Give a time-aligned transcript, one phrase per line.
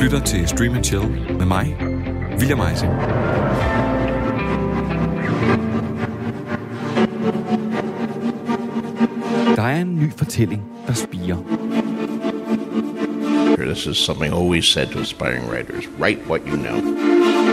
[0.00, 1.02] lytter til Stream and Chill
[1.38, 1.76] med mig,
[2.38, 2.92] William Eising.
[9.56, 11.36] Der er en ny fortælling, der spiger.
[13.58, 15.88] This is something always said to aspiring writers.
[16.00, 16.94] Write what you know.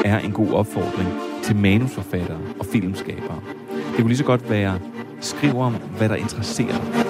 [0.05, 1.09] Er en god opfordring
[1.43, 3.39] til manusforfattere og filmskabere.
[3.71, 4.79] Det kunne lige så godt være,
[5.21, 7.05] skriv om, hvad der interesserer dig.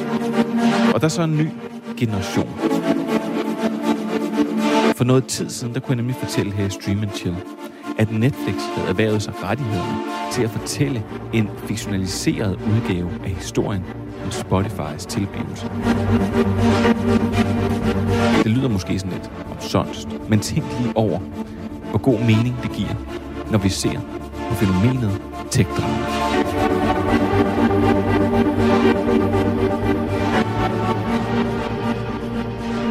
[0.94, 1.48] Og der er så en ny
[1.98, 2.67] generation.
[4.98, 7.36] For noget tid siden, der kunne jeg nemlig fortælle her i Stream and Chill,
[8.00, 9.98] at Netflix havde erhvervet sig rettighederne
[10.32, 13.84] til at fortælle en fiktionaliseret udgave af historien
[14.26, 15.70] om Spotifys tilblivelse.
[18.44, 21.20] Det lyder måske sådan lidt omsonst, men tænk lige over,
[21.90, 22.96] hvor god mening det giver,
[23.52, 24.00] når vi ser
[24.50, 25.22] på fænomenet
[25.52, 26.08] tech-drama.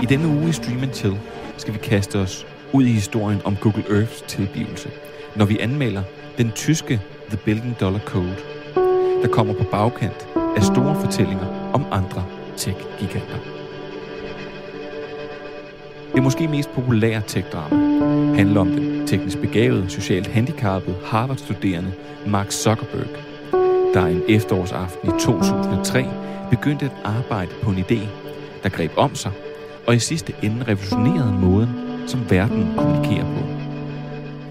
[0.03, 1.19] I denne uge i Stream Chill
[1.57, 4.91] skal vi kaste os ud i historien om Google Earths tilblivelse,
[5.37, 6.03] når vi anmelder
[6.39, 8.37] den tyske The Billion Dollar Code,
[9.23, 12.25] der kommer på bagkant af store fortællinger om andre
[12.57, 13.39] tech-giganter.
[16.15, 17.77] Det måske mest populære tech-drama
[18.37, 21.93] handler om den teknisk begavede, socialt handicappede Harvard-studerende
[22.27, 23.09] Mark Zuckerberg,
[23.95, 26.07] der en efterårsaften i 2003
[26.51, 27.99] begyndte at arbejde på en idé,
[28.63, 29.33] der greb om sig
[29.87, 31.69] og i sidste ende revolutionerede måden,
[32.07, 33.43] som verden kommunikerer på.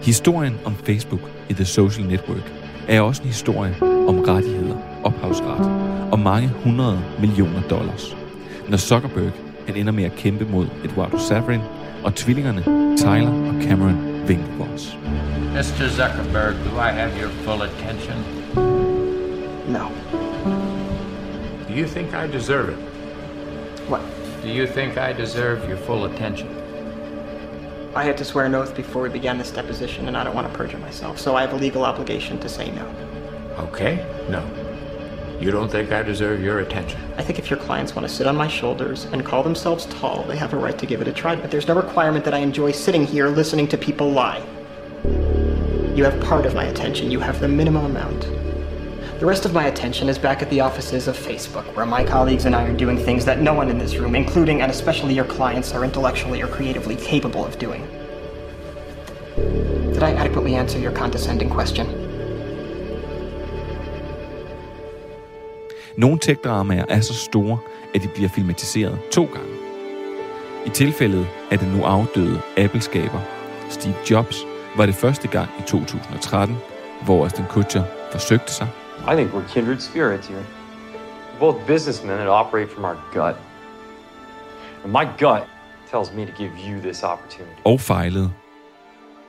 [0.02, 2.52] Historien om Facebook i The Social Network
[2.88, 8.18] er også en historie om rettigheder, ophavsret og mange hundrede millioner dollars.
[8.70, 9.32] Når Zuckerberg
[9.68, 11.62] han ender med at kæmpe mod Eduardo Saverin
[12.04, 12.62] og tvillingerne
[12.98, 14.98] Tyler og Cameron Winklevoss.
[15.54, 15.90] Mr.
[15.90, 18.18] Zuckerberg, do I have your full attention?
[19.68, 19.86] No.
[21.68, 22.78] Do you think I deserve it?
[23.90, 24.15] What?
[24.46, 26.48] Do you think I deserve your full attention?
[27.96, 30.48] I had to swear an oath before we began this deposition, and I don't want
[30.48, 32.86] to perjure myself, so I have a legal obligation to say no.
[33.58, 34.48] Okay, no.
[35.40, 37.02] You don't think I deserve your attention?
[37.18, 40.22] I think if your clients want to sit on my shoulders and call themselves tall,
[40.26, 42.38] they have a right to give it a try, but there's no requirement that I
[42.38, 44.46] enjoy sitting here listening to people lie.
[45.96, 48.26] You have part of my attention, you have the minimum amount.
[49.20, 52.44] The rest of my attention is back at the offices of Facebook, where my colleagues
[52.44, 55.26] and I are doing things that no one in this room, including and especially your
[55.26, 57.82] clients, are intellectually or creatively capable of doing.
[59.94, 61.88] Did I adequately answer your condescending question?
[65.98, 67.58] Nogle tech-dramaer er så store,
[67.94, 69.56] at de bliver filmatiseret to gange.
[70.66, 73.20] I tilfældet af den nu afdøde Apple-skaber
[73.70, 74.46] Steve Jobs
[74.78, 76.58] var det første gang i 2013,
[77.06, 78.68] hvor Aston Kutcher forsøgte sig.
[79.08, 80.44] I think we're kindred spirits here.
[81.34, 83.38] We're both businessmen that operate from our gut.
[84.84, 85.48] And my gut
[85.92, 87.62] tells me to give you this opportunity.
[87.66, 88.32] og fejlede.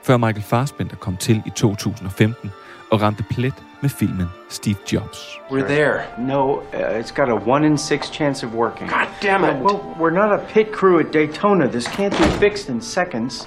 [0.03, 2.53] Før Michael Fassbender kom til i 2015
[2.91, 5.39] og ramte plet med filmen Steve Jobs.
[5.51, 6.01] We're there.
[6.19, 8.91] No, uh, it's got a one in six chance of working.
[8.91, 9.63] God damn it.
[9.63, 11.69] Well, we're not a pit crew at Daytona.
[11.69, 13.47] This can't be fixed in seconds.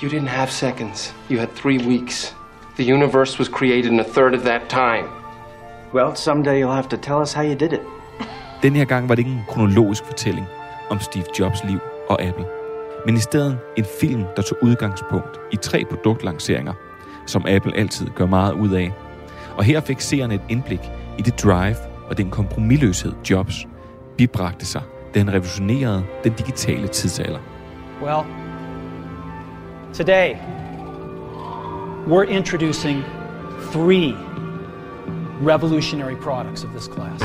[0.00, 1.12] You didn't have seconds.
[1.28, 2.34] You had three weeks.
[2.76, 5.08] The universe was created in a third of that time.
[5.94, 7.80] Well, someday you'll have to tell us how you did it.
[8.62, 10.46] Den her gang var det ikke en kronologisk fortælling
[10.90, 12.44] om Steve Jobs liv og Apple,
[13.06, 16.72] men i stedet en film, der tog udgangspunkt i tre produktlanceringer,
[17.26, 18.92] som Apple altid gør meget ud af.
[19.56, 20.80] Og her fik seerne et indblik
[21.18, 21.76] i det drive
[22.08, 23.66] og den kompromilløshed Jobs
[24.16, 24.82] bibragte sig,
[25.14, 27.38] da han revolutionerede den digitale tidsalder.
[28.02, 28.24] Well,
[29.94, 30.36] today
[32.06, 33.04] we're introducing
[33.72, 34.25] three
[35.42, 37.22] revolutionary products of this class.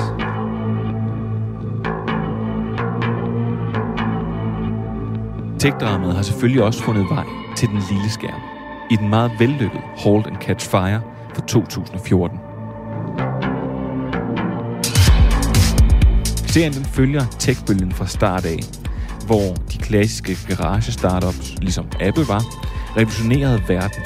[5.59, 7.25] Tech-dramaet har selvfølgelig også fundet vej
[7.57, 8.41] til den lille skærm
[8.91, 11.01] i den meget vellykkede Hold and Catch Fire
[11.35, 12.39] fra 2014.
[16.47, 18.59] Serien den følger techbølgen fra start af,
[19.25, 22.43] hvor de klassiske garage-startups, ligesom Apple var,
[22.97, 24.03] revolutionerede verden.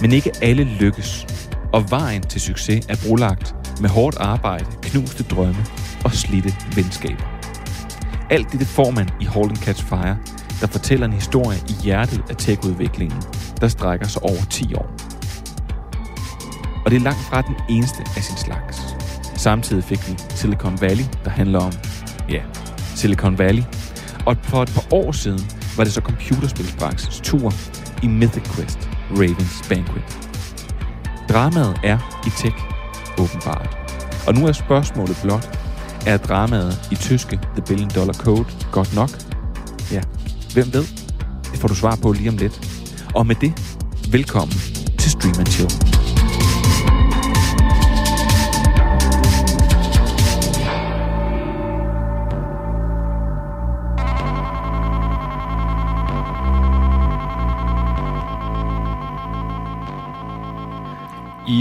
[0.00, 1.26] Men ikke alle lykkes,
[1.72, 5.66] og vejen til succes er brolagt med hårdt arbejde, knuste drømme
[6.04, 7.24] og slidte venskaber.
[8.30, 10.16] Alt det får man i Halt and Catch Fire,
[10.60, 13.22] der fortæller en historie i hjertet af tech-udviklingen,
[13.60, 14.90] der strækker sig over 10 år.
[16.84, 18.96] Og det er langt fra den eneste af sin slags.
[19.36, 21.72] Samtidig fik vi Silicon Valley, der handler om,
[22.28, 22.42] ja,
[22.94, 23.62] Silicon Valley.
[24.26, 25.40] Og for et par år siden
[25.76, 27.52] var det så computerspilsbranchens tur
[28.02, 30.21] i Mythic Quest, Ravens Banquet.
[31.32, 32.56] Dramaet er i tech,
[33.18, 33.78] åbenbart.
[34.26, 35.58] Og nu er spørgsmålet blot,
[36.06, 39.10] er dramaet i tyske The Billion Dollar Code godt nok?
[39.92, 40.02] Ja,
[40.54, 40.84] hvem ved?
[41.52, 42.60] Det får du svar på lige om lidt.
[43.14, 43.78] Og med det,
[44.10, 44.56] velkommen
[44.98, 45.91] til Stream and Chill.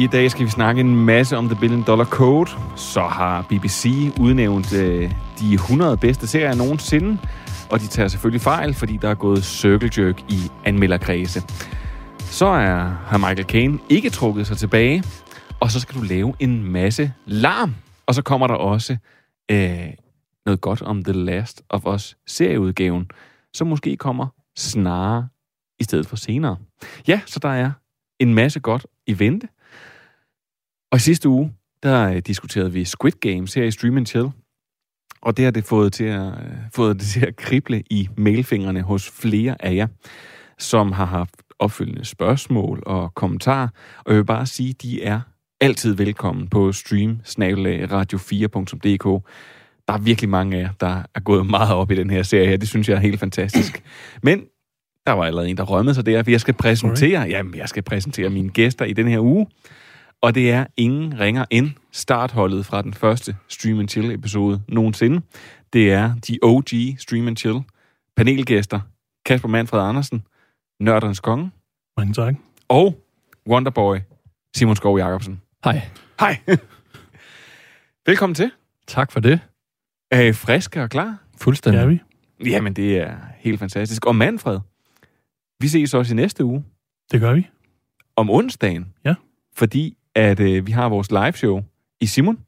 [0.01, 2.51] I dag skal vi snakke en masse om The Billion Dollar Code.
[2.75, 3.85] Så har BBC
[4.19, 7.17] udnævnt øh, de 100 bedste serier nogensinde.
[7.69, 11.41] Og de tager selvfølgelig fejl, fordi der er gået circle jerk i anmelderkredse.
[12.19, 15.03] Så er, har Michael Caine ikke trukket sig tilbage.
[15.59, 17.75] Og så skal du lave en masse larm.
[18.05, 18.97] Og så kommer der også
[19.51, 19.87] øh,
[20.45, 23.11] noget godt om The Last of Us serieudgaven,
[23.53, 24.27] som måske kommer
[24.57, 25.27] snarere
[25.79, 26.57] i stedet for senere.
[27.07, 27.71] Ja, så der er
[28.19, 29.47] en masse godt i vente.
[30.91, 31.53] Og i sidste uge,
[31.83, 34.29] der øh, diskuterede vi Squid Games her i Stream Chill.
[35.21, 38.81] Og det har det fået, til at, øh, fået det til at krible i mailfingrene
[38.81, 39.87] hos flere af jer,
[40.59, 43.67] som har haft opfølgende spørgsmål og kommentarer.
[44.05, 45.21] Og jeg vil bare sige, de er
[45.61, 49.27] altid velkommen på stream radio4.dk.
[49.87, 52.47] Der er virkelig mange af jer, der er gået meget op i den her serie
[52.47, 52.57] her.
[52.57, 53.83] Det synes jeg er helt fantastisk.
[54.23, 54.43] Men
[55.07, 57.83] der var allerede en, der rømmede sig der, for jeg skal præsentere, jamen, jeg skal
[57.83, 59.47] præsentere mine gæster i den her uge.
[60.21, 65.21] Og det er ingen ringer end startholdet fra den første Stream and Chill episode nogensinde.
[65.73, 67.59] Det er de OG Stream and Chill
[68.15, 68.79] panelgæster.
[69.25, 70.23] Kasper Manfred Andersen,
[70.79, 71.51] Nørderens Konge.
[71.97, 72.35] Mange tak.
[72.69, 73.05] Og
[73.49, 73.97] Wonderboy,
[74.55, 75.41] Simon Skov Jacobsen.
[75.63, 75.81] Hej.
[76.19, 76.39] Hej.
[78.07, 78.51] Velkommen til.
[78.87, 79.39] Tak for det.
[80.11, 81.17] Er I friske og klar?
[81.37, 81.81] Fuldstændig.
[81.81, 81.99] Er vi.
[82.45, 84.05] Jamen, det er helt fantastisk.
[84.05, 84.59] Og Manfred,
[85.59, 86.63] vi ses også i næste uge.
[87.11, 87.47] Det gør vi.
[88.15, 88.93] Om onsdagen.
[89.05, 89.15] Ja.
[89.55, 91.61] Fordi at øh, vi har vores live show
[92.01, 92.37] i Simon.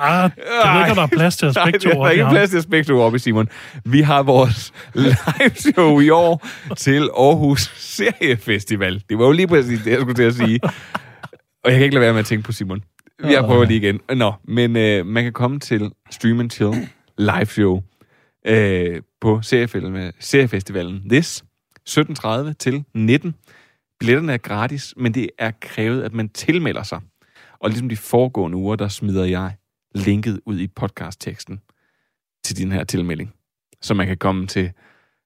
[0.00, 2.90] Ah, det ved ikke, der er plads til at Nej, der ikke plads til at
[2.90, 3.48] op i Simon.
[3.84, 6.46] Vi har vores live show i år
[6.76, 9.02] til Aarhus Seriefestival.
[9.08, 10.60] Det var jo lige præcis det, jeg skulle til at sige.
[11.64, 12.82] Og jeg kan ikke lade være med at tænke på Simon.
[13.24, 14.00] Jeg prøver lige igen.
[14.16, 17.82] Nå, men øh, man kan komme til Stream and Chill live show
[18.46, 21.44] øh, på seriefilm, Seriefestivalen This
[21.90, 23.34] 17.30 til 19.
[24.00, 27.00] Billetterne er gratis, men det er krævet, at man tilmelder sig.
[27.60, 29.52] Og ligesom de foregående uger, der smider jeg
[29.94, 31.60] linket ud i podcastteksten
[32.44, 33.34] til din her tilmelding.
[33.80, 34.70] Så man kan komme til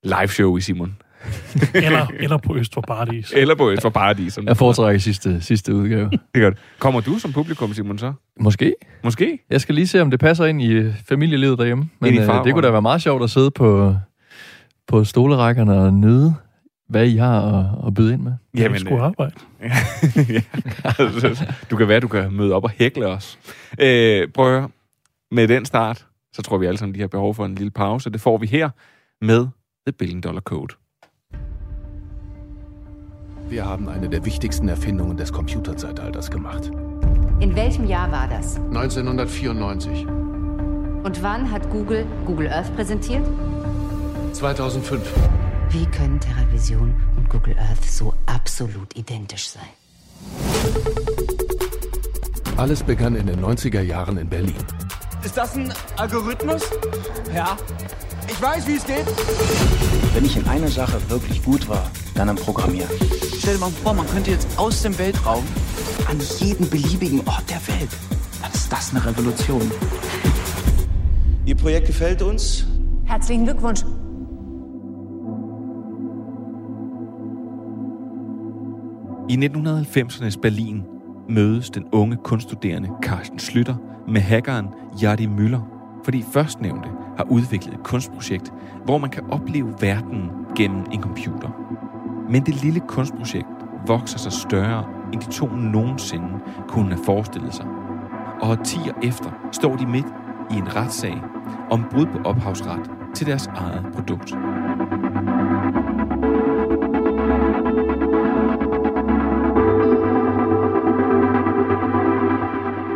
[0.02, 0.96] live show i Simon.
[1.74, 3.32] Eller, eller på Øst for Paradis.
[3.36, 4.32] Eller på Øst for Paradis.
[4.32, 6.10] Som Jeg foretrækker sidste, sidste udgave.
[6.10, 6.58] Det er godt.
[6.78, 8.12] Kommer du som publikum, Simon, så?
[8.40, 8.74] Måske.
[9.04, 9.38] Måske?
[9.50, 11.90] Jeg skal lige se, om det passer ind i øh, familielivet derhjemme.
[12.00, 13.96] Men i øh, det kunne da være meget sjovt at sidde på,
[14.88, 16.34] på stolerækkerne og nyde,
[16.92, 18.32] hvad I har at, at byde ind med.
[18.56, 19.34] Jamen, skulle øh, arbejde.
[20.34, 20.42] ja,
[20.84, 23.38] altså, du kan være, du kan møde op og hækle os.
[23.78, 24.68] Øh, prøv at høre.
[25.30, 28.10] Med den start, så tror vi alle sammen, de har behov for en lille pause.
[28.10, 28.70] Det får vi her
[29.20, 29.46] med
[29.86, 30.74] The Billion Dollar Code.
[33.50, 36.70] Wir haben eine der wichtigsten Erfindungen des Computerzeitalters gemacht.
[37.40, 38.56] In welchem Jahr war das?
[38.56, 40.06] 1994.
[41.04, 43.22] Und wann hat Google Google Earth präsentiert?
[44.32, 45.00] 2005.
[45.72, 49.62] Wie können Terravision und Google Earth so absolut identisch sein?
[52.58, 54.62] Alles begann in den 90er Jahren in Berlin.
[55.24, 56.62] Ist das ein Algorithmus?
[57.34, 57.56] Ja.
[58.28, 59.06] Ich weiß, wie es geht.
[60.12, 62.90] Wenn ich in einer Sache wirklich gut war, dann am Programmieren.
[63.38, 65.44] Stell dir mal vor, man könnte jetzt aus dem Weltraum
[66.06, 67.90] an jeden beliebigen Ort der Welt.
[68.42, 69.70] Dann ist das eine Revolution.
[71.46, 72.66] Ihr Projekt gefällt uns.
[73.06, 73.82] Herzlichen Glückwunsch.
[79.32, 80.82] I 1990'ernes Berlin
[81.28, 83.74] mødes den unge kunststuderende Carsten Slytter
[84.08, 84.66] med hackeren
[85.02, 85.60] Jardi Müller,
[86.04, 88.52] fordi førstnævnte har udviklet et kunstprojekt,
[88.84, 91.48] hvor man kan opleve verden gennem en computer.
[92.30, 93.46] Men det lille kunstprojekt
[93.86, 96.28] vokser sig større, end de to nogensinde
[96.68, 97.66] kunne have forestillet sig.
[98.40, 100.06] Og årtier efter står de midt
[100.50, 101.22] i en retssag
[101.70, 104.34] om brud på ophavsret til deres eget produkt.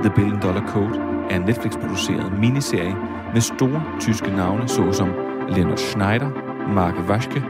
[0.07, 2.97] The Billion Dollar Code er en Netflix-produceret miniserie
[3.35, 5.09] med store tyske navne såsom
[5.49, 6.31] Leonard Schneider,
[6.75, 7.45] Mark Waschke,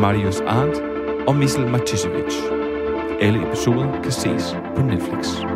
[0.00, 0.82] Marius Arndt
[1.28, 2.34] og Missel Matisevic.
[3.20, 5.51] Alle episoder kan ses på Netflix.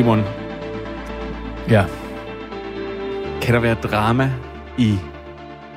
[0.00, 0.22] Simon,
[1.70, 1.84] Ja.
[3.42, 4.32] Kan der være drama
[4.78, 4.94] i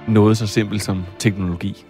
[0.07, 1.85] noget så simpelt som teknologi?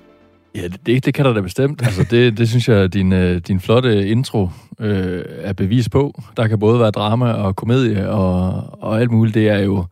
[0.56, 1.82] Ja, det, det kan der da bestemt.
[1.82, 4.50] Altså, det, det synes jeg, din, øh, din flotte intro
[4.80, 6.22] øh, er bevis på.
[6.38, 9.36] Der kan både være drama og komedie og, og alt muligt.
[9.36, 9.86] Det er jo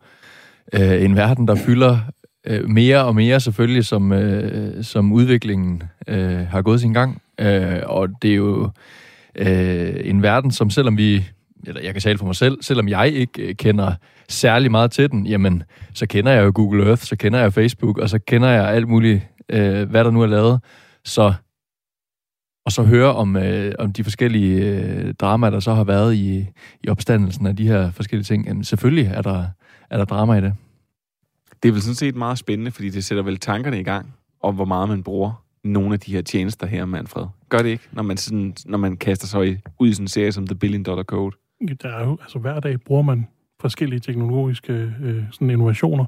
[0.72, 1.98] øh, en verden, der fylder
[2.46, 7.22] øh, mere og mere selvfølgelig, som, øh, som udviklingen øh, har gået sin gang.
[7.40, 8.70] Øh, og det er jo
[9.34, 11.24] øh, en verden, som selvom vi,
[11.66, 13.94] eller jeg kan tale for mig selv, selvom jeg ikke øh, kender
[14.28, 15.62] særlig meget til den, jamen,
[15.94, 18.88] så kender jeg jo Google Earth, så kender jeg Facebook, og så kender jeg alt
[18.88, 20.60] muligt, øh, hvad der nu er lavet.
[21.04, 21.32] Så
[22.64, 26.46] og så høre om, øh, om de forskellige øh, dramaer, der så har været i,
[26.84, 28.46] i opstandelsen af de her forskellige ting.
[28.46, 29.46] Jamen, selvfølgelig er der,
[29.90, 30.54] er der drama i det.
[31.62, 34.54] Det er vel sådan set meget spændende, fordi det sætter vel tankerne i gang om,
[34.54, 37.26] hvor meget man bruger nogle af de her tjenester her, Manfred.
[37.48, 40.32] Gør det ikke, når man, sådan, når man kaster sig ud i sådan en serie
[40.32, 41.36] som The Billion Dollar Code?
[41.68, 43.26] Der er jo, altså hver dag bruger man
[43.60, 46.06] forskellige teknologiske øh, sådan innovationer,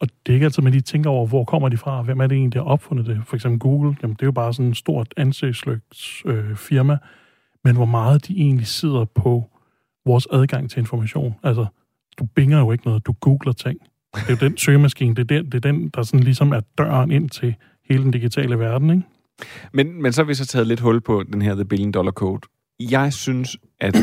[0.00, 2.26] og det er ikke altid, man lige tænker over, hvor kommer de fra, hvem er
[2.26, 3.22] det egentlig, der har opfundet det.
[3.24, 6.98] For eksempel Google, jamen det er jo bare sådan et stort ansigtsløgt øh, firma,
[7.64, 9.50] men hvor meget de egentlig sidder på
[10.06, 11.34] vores adgang til information.
[11.42, 11.66] Altså,
[12.18, 13.78] du binger jo ikke noget, du googler ting.
[14.14, 16.60] Det er jo den søgemaskine, det er den, det er den der sådan ligesom er
[16.78, 17.54] døren ind til
[17.88, 19.02] hele den digitale verden, ikke?
[19.72, 22.12] Men, men så har vi så taget lidt hul på den her The Billion Dollar
[22.12, 22.40] Code.
[22.80, 23.96] Jeg synes, at,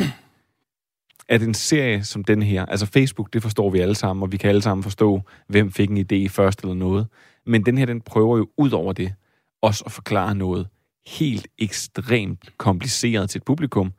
[1.29, 4.37] at en serie som den her, altså Facebook, det forstår vi alle sammen, og vi
[4.37, 7.07] kan alle sammen forstå, hvem fik en idé først eller noget.
[7.45, 9.13] Men den her, den prøver jo ud over det,
[9.61, 10.67] også at forklare noget
[11.07, 13.93] helt ekstremt kompliceret til et publikum,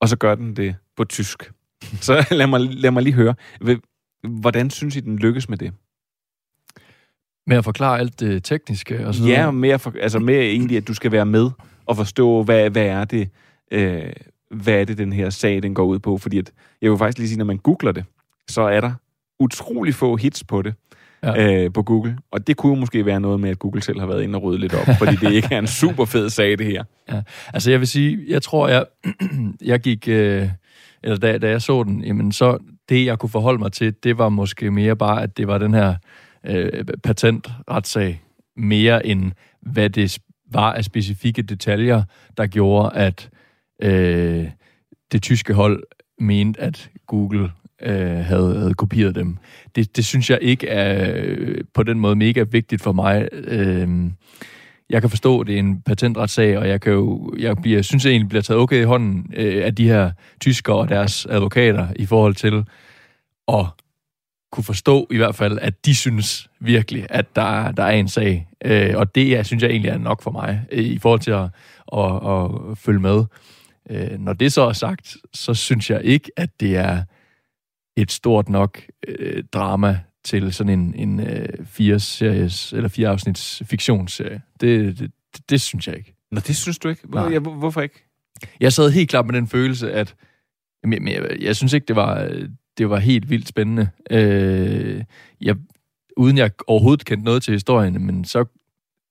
[0.00, 1.52] og så gør den det på tysk.
[2.00, 3.34] Så lad mig, lad mig lige høre,
[4.28, 5.72] hvordan synes I, den lykkes med det?
[7.46, 10.88] Med at forklare alt det tekniske og sådan Ja, mere, for, altså mere egentlig, at
[10.88, 11.50] du skal være med
[11.86, 13.28] og forstå, hvad, hvad er det,
[13.70, 14.12] øh,
[14.50, 16.18] hvad er det, den her sag, den går ud på.
[16.18, 16.52] Fordi at,
[16.82, 18.04] jeg vil faktisk lige sige, når man googler det,
[18.48, 18.92] så er der
[19.38, 20.74] utrolig få hits på det
[21.22, 21.64] ja.
[21.64, 22.18] øh, på Google.
[22.30, 24.60] Og det kunne måske være noget med, at Google selv har været inde og rydde
[24.60, 26.84] lidt op, fordi det ikke er en super fed sag, det her.
[27.08, 27.22] Ja.
[27.54, 28.84] Altså jeg vil sige, jeg tror, jeg,
[29.64, 30.08] jeg gik...
[30.08, 30.48] Øh,
[31.02, 34.18] eller da, da jeg så den, jamen så det, jeg kunne forholde mig til, det
[34.18, 35.94] var måske mere bare, at det var den her
[36.46, 38.22] øh, patentretsag,
[38.56, 40.18] mere end hvad det
[40.50, 42.02] var af specifikke detaljer,
[42.36, 43.30] der gjorde, at
[43.82, 44.46] øh,
[45.12, 45.82] det tyske hold
[46.18, 47.50] mente, at Google
[47.82, 49.36] øh, havde, havde kopieret dem.
[49.74, 53.28] Det, det synes jeg ikke er øh, på den måde mega vigtigt for mig.
[53.32, 53.88] Øh,
[54.90, 58.04] jeg kan forstå, at det er en patentretssag, og jeg, kan jo, jeg bliver, synes
[58.04, 60.10] jeg egentlig bliver taget okay i hånden øh, af de her
[60.40, 62.64] tyskere og deres advokater i forhold til
[63.48, 63.66] at
[64.52, 68.48] kunne forstå i hvert fald, at de synes virkelig, at der, der er en sag.
[68.64, 71.30] Øh, og det jeg synes jeg egentlig er nok for mig, øh, i forhold til
[71.30, 71.48] at,
[71.96, 73.24] at, at følge med.
[73.90, 77.02] Øh, når det så er sagt, så synes jeg ikke, at det er
[77.96, 83.62] et stort nok øh, drama til sådan en, en øh, fire series eller fire afsnits
[83.66, 84.42] fiktionsserie.
[84.60, 86.14] Det, det, det, det synes jeg ikke.
[86.30, 87.00] Nå, det synes du ikke?
[87.04, 88.04] Hvor, ja, hvorfor ikke?
[88.60, 90.14] Jeg sad helt klart med den følelse, at
[90.84, 92.32] jamen, jeg, jeg, jeg synes ikke, det var,
[92.78, 93.88] det var helt vildt spændende.
[94.10, 95.04] Øh,
[95.40, 95.56] jeg,
[96.16, 98.44] uden jeg overhovedet kendte noget til historien, men så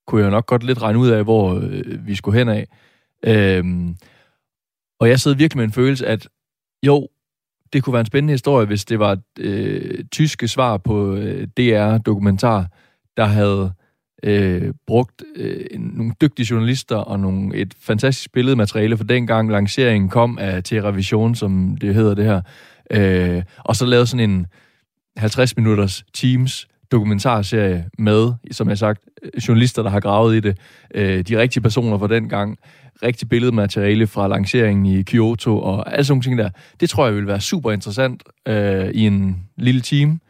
[0.07, 2.67] kunne jeg nok godt lidt regne ud af, hvor øh, vi skulle hen af.
[3.23, 3.65] Øh,
[4.99, 6.27] og jeg sad virkelig med en følelse, at
[6.85, 7.07] jo,
[7.73, 12.67] det kunne være en spændende historie, hvis det var øh, tyske svar på øh, DR-dokumentar,
[13.17, 13.73] der havde
[14.23, 20.37] øh, brugt øh, nogle dygtige journalister og nogle, et fantastisk billedmateriale, for dengang lanceringen kom
[20.37, 22.41] af Terravision, som det hedder det her,
[22.91, 24.47] øh, og så lavet sådan en
[25.17, 29.01] 50 minutters Teams dokumentarserie med, som jeg sagt,
[29.47, 30.57] journalister, der har gravet i det,
[30.95, 32.57] øh, de rigtige personer fra den gang,
[33.03, 36.49] rigtig billedmateriale fra lanceringen i Kyoto og alle sådan ting der.
[36.79, 40.21] Det tror jeg vil være super interessant øh, i en lille team.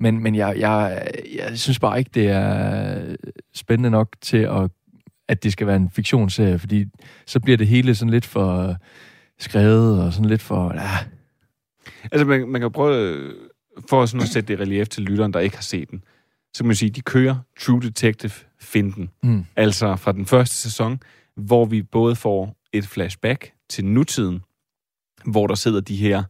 [0.00, 3.00] Men, men jeg, jeg, jeg synes bare ikke, det er
[3.54, 4.70] spændende nok til, at,
[5.28, 6.84] at det skal være en fiktionsserie, fordi
[7.26, 8.76] så bliver det hele sådan lidt for
[9.38, 10.72] skrevet og sådan lidt for...
[10.74, 10.90] Ja.
[12.12, 13.32] Altså, man, man kan prøve,
[13.88, 16.04] for sådan at sætte det relief til lytteren, der ikke har set den,
[16.54, 19.10] så kan man sige, de kører True Detective-finden.
[19.22, 19.44] Mm.
[19.56, 21.00] Altså fra den første sæson,
[21.36, 24.42] hvor vi både får et flashback til nutiden,
[25.24, 26.22] hvor der sidder de her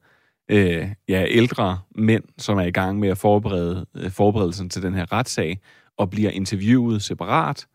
[0.49, 4.95] øh, ja, ældre mænd, som er i gang med at forberede øh, forberedelsen til den
[4.95, 5.61] her retssag,
[5.97, 7.67] og bliver interviewet separat,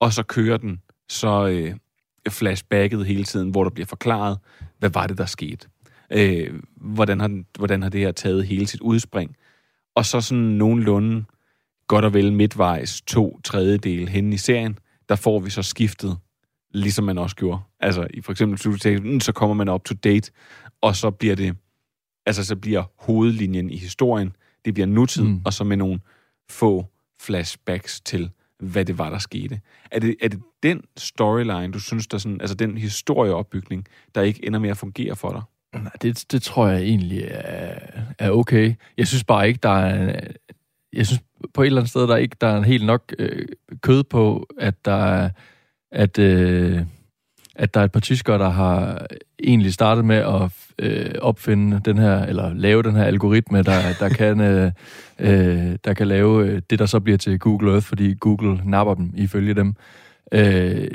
[0.00, 1.74] og så kører den så øh,
[2.28, 4.38] flashbacket hele tiden, hvor der bliver forklaret,
[4.78, 5.68] hvad var det, der skete.
[6.12, 9.36] Øh, hvordan, har, hvordan har det her taget hele sit udspring.
[9.94, 11.24] Og så sådan nogenlunde
[11.86, 16.18] godt og vel midtvejs to tredjedel hen i serien, der får vi så skiftet
[16.70, 17.60] ligesom man også gjorde.
[17.80, 20.30] Altså, i for eksempel så kommer man op to date,
[20.80, 21.56] og så bliver det
[22.28, 25.40] Altså, så bliver hovedlinjen i historien, det bliver nutid, mm.
[25.44, 26.00] og så med nogle
[26.50, 26.86] få
[27.20, 29.60] flashbacks til, hvad det var, der skete.
[29.90, 34.46] Er det, er det den storyline, du synes, der sådan, altså den historieopbygning, der ikke
[34.46, 35.42] ender med at fungere for dig?
[35.74, 37.78] Nej, det, det tror jeg egentlig er,
[38.18, 38.74] er okay.
[38.96, 40.20] Jeg synes bare ikke, der er...
[40.92, 41.22] Jeg synes
[41.54, 43.46] på et eller andet sted, der er ikke der er helt nok øh,
[43.82, 45.30] kød på, at der er,
[45.92, 46.82] at, øh,
[47.54, 49.06] at der er et par tyskere, der har
[49.42, 54.08] egentlig startet med at øh, opfinde den her, eller lave den her algoritme, der, der,
[54.08, 54.72] kan, øh,
[55.18, 58.94] øh, der kan lave øh, det, der så bliver til Google Earth, fordi Google napper
[58.94, 59.74] dem ifølge dem.
[60.32, 60.88] Øh,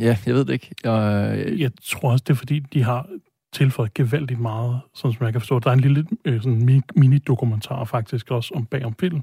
[0.00, 0.74] ja, jeg ved det ikke.
[0.84, 3.08] Jeg, jeg tror også, det er fordi, de har
[3.52, 5.58] tilføjet gevaldigt meget, sådan som jeg kan forstå.
[5.58, 9.22] Der er en lille øh, sådan mini-dokumentar faktisk også om bag om film,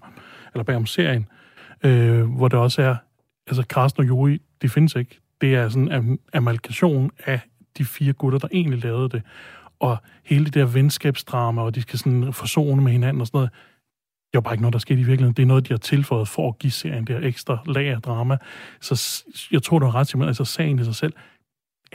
[0.53, 1.27] eller bag om serien,
[1.84, 2.96] øh, hvor det også er,
[3.48, 5.20] altså Carsten og Juri, de findes ikke.
[5.41, 7.39] Det er sådan en amalgation af
[7.77, 9.22] de fire gutter, der egentlig lavede det.
[9.79, 13.50] Og hele det der venskabsdrama, og de skal sådan forsone med hinanden og sådan noget,
[14.36, 15.34] det var bare ikke noget, der skete i virkeligheden.
[15.34, 18.38] Det er noget, de har tilføjet for at give serien der ekstra lag af drama.
[18.82, 20.29] Så jeg tror, du har ret, simpelthen.
[20.29, 21.13] Altså sagen i sig selv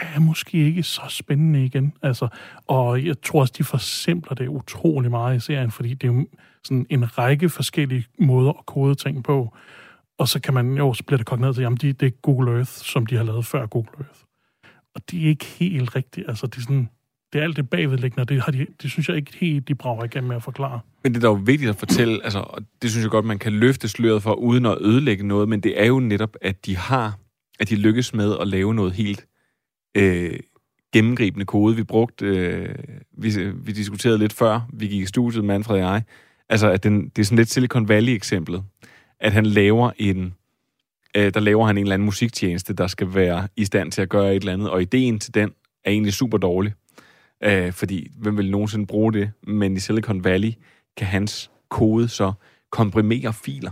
[0.00, 1.92] er måske ikke så spændende igen.
[2.02, 2.28] Altså,
[2.66, 6.26] og jeg tror også, de forsimpler det utrolig meget i serien, fordi det er jo
[6.64, 9.54] sådan en række forskellige måder at kode ting på.
[10.18, 12.10] Og så kan man jo, så bliver det kogt ned til, jamen det, det er
[12.10, 14.20] Google Earth, som de har lavet før Google Earth.
[14.94, 16.28] Og det er ikke helt rigtigt.
[16.28, 16.88] Altså, det er sådan,
[17.32, 19.74] det er alt det bagvedliggende, og det, har de, det synes jeg ikke helt, de
[19.74, 20.80] brager igennem med at forklare.
[21.04, 23.52] Men det er jo vigtigt at fortælle, altså, og det synes jeg godt, man kan
[23.52, 27.18] løfte sløret for, uden at ødelægge noget, men det er jo netop, at de har,
[27.60, 29.26] at de lykkes med at lave noget helt
[29.94, 30.38] øh,
[30.92, 31.76] gennemgribende kode.
[31.76, 32.74] Vi brugte, øh,
[33.18, 36.02] vi, vi diskuterede lidt før, vi gik i studiet, Manfred og jeg,
[36.48, 38.62] altså, at den, det er sådan lidt Silicon Valley-eksemplet,
[39.20, 40.34] at han laver en,
[41.16, 44.08] øh, der laver han en eller anden musiktjeneste, der skal være i stand til at
[44.08, 45.50] gøre et eller andet, og ideen til den
[45.84, 46.72] er egentlig super dårlig.
[47.44, 49.30] Øh, fordi, hvem vil nogensinde bruge det?
[49.42, 50.52] Men i Silicon Valley
[50.96, 52.32] kan hans kode så
[52.70, 53.70] komprimere filer,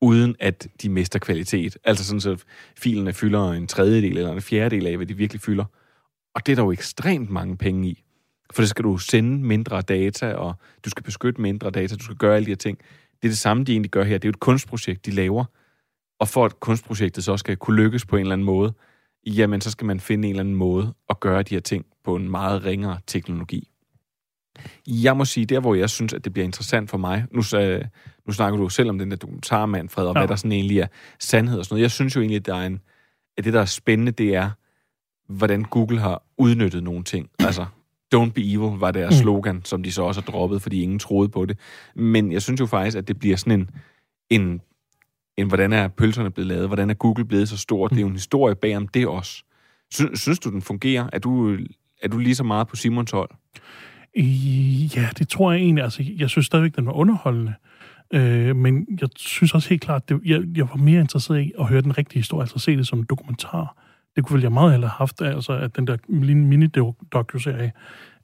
[0.00, 1.76] uden at de mister kvalitet.
[1.84, 2.44] Altså sådan, så
[2.76, 5.64] filerne fylder en tredjedel eller en fjerdedel af, hvad de virkelig fylder.
[6.34, 8.02] Og det er der jo ekstremt mange penge i.
[8.52, 12.16] For det skal du sende mindre data, og du skal beskytte mindre data, du skal
[12.16, 12.78] gøre alle de her ting.
[13.22, 14.18] Det er det samme, de egentlig gør her.
[14.18, 15.44] Det er jo et kunstprojekt, de laver.
[16.20, 18.72] Og for at kunstprojektet så skal kunne lykkes på en eller anden måde,
[19.26, 22.16] jamen så skal man finde en eller anden måde at gøre de her ting på
[22.16, 23.69] en meget ringere teknologi.
[24.86, 27.82] Jeg må sige, der hvor jeg synes, at det bliver interessant for mig, nu, så,
[28.26, 30.20] nu snakker du selv om den der dokumentar, Fred, og ja.
[30.20, 30.86] hvad der sådan egentlig er
[31.18, 31.82] sandhed og sådan noget.
[31.82, 32.80] Jeg synes jo egentlig, at, der er en,
[33.38, 34.50] at det, der er spændende, det er,
[35.28, 37.30] hvordan Google har udnyttet nogle ting.
[37.46, 37.66] Altså,
[38.14, 39.22] Don't be evil var deres mm.
[39.22, 41.58] slogan, som de så også har droppet, fordi ingen troede på det.
[41.94, 43.70] Men jeg synes jo faktisk, at det bliver sådan en,
[44.30, 44.60] en,
[45.36, 46.66] en hvordan er pølserne blevet lavet?
[46.66, 47.90] Hvordan er Google blevet så stort?
[47.90, 47.94] Mm.
[47.94, 49.44] Det er jo en historie bag om det også.
[49.92, 51.08] Synes, synes du, den fungerer?
[51.12, 51.56] Er du,
[52.02, 53.30] er du lige så meget på Simons hold?
[54.96, 55.84] Ja, det tror jeg egentlig.
[55.84, 57.54] Altså, jeg synes stadigvæk, den var underholdende.
[58.14, 61.66] Øh, men jeg synes også helt klart, at jeg, jeg var mere interesseret i at
[61.66, 63.76] høre den rigtige historie, altså se det som en dokumentar.
[64.16, 67.72] Det kunne vel jeg meget hellere have haft, altså at den der mini-docu-serie,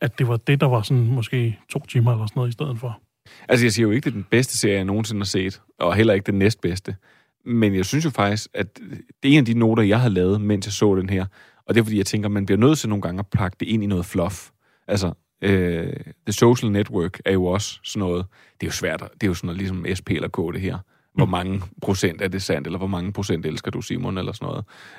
[0.01, 2.79] at det var det, der var sådan måske to timer eller sådan noget i stedet
[2.79, 3.01] for.
[3.49, 5.95] Altså, jeg siger jo ikke, det er den bedste serie, jeg nogensinde har set, og
[5.95, 6.97] heller ikke den næstbedste.
[7.45, 8.79] Men jeg synes jo faktisk, at
[9.23, 11.27] det er en af de noter, jeg har lavet, mens jeg så den her.
[11.67, 13.69] Og det er, fordi jeg tænker, man bliver nødt til nogle gange at pakke det
[13.69, 14.51] ind i noget fluff.
[14.89, 15.93] Altså, øh,
[16.27, 18.27] The Social Network er jo også sådan noget,
[18.61, 20.79] det er jo svært, det er jo sådan noget ligesom SP eller K det her.
[21.15, 21.31] Hvor mm.
[21.31, 24.49] mange procent er det sandt, eller hvor mange procent elsker du Simon, eller sådan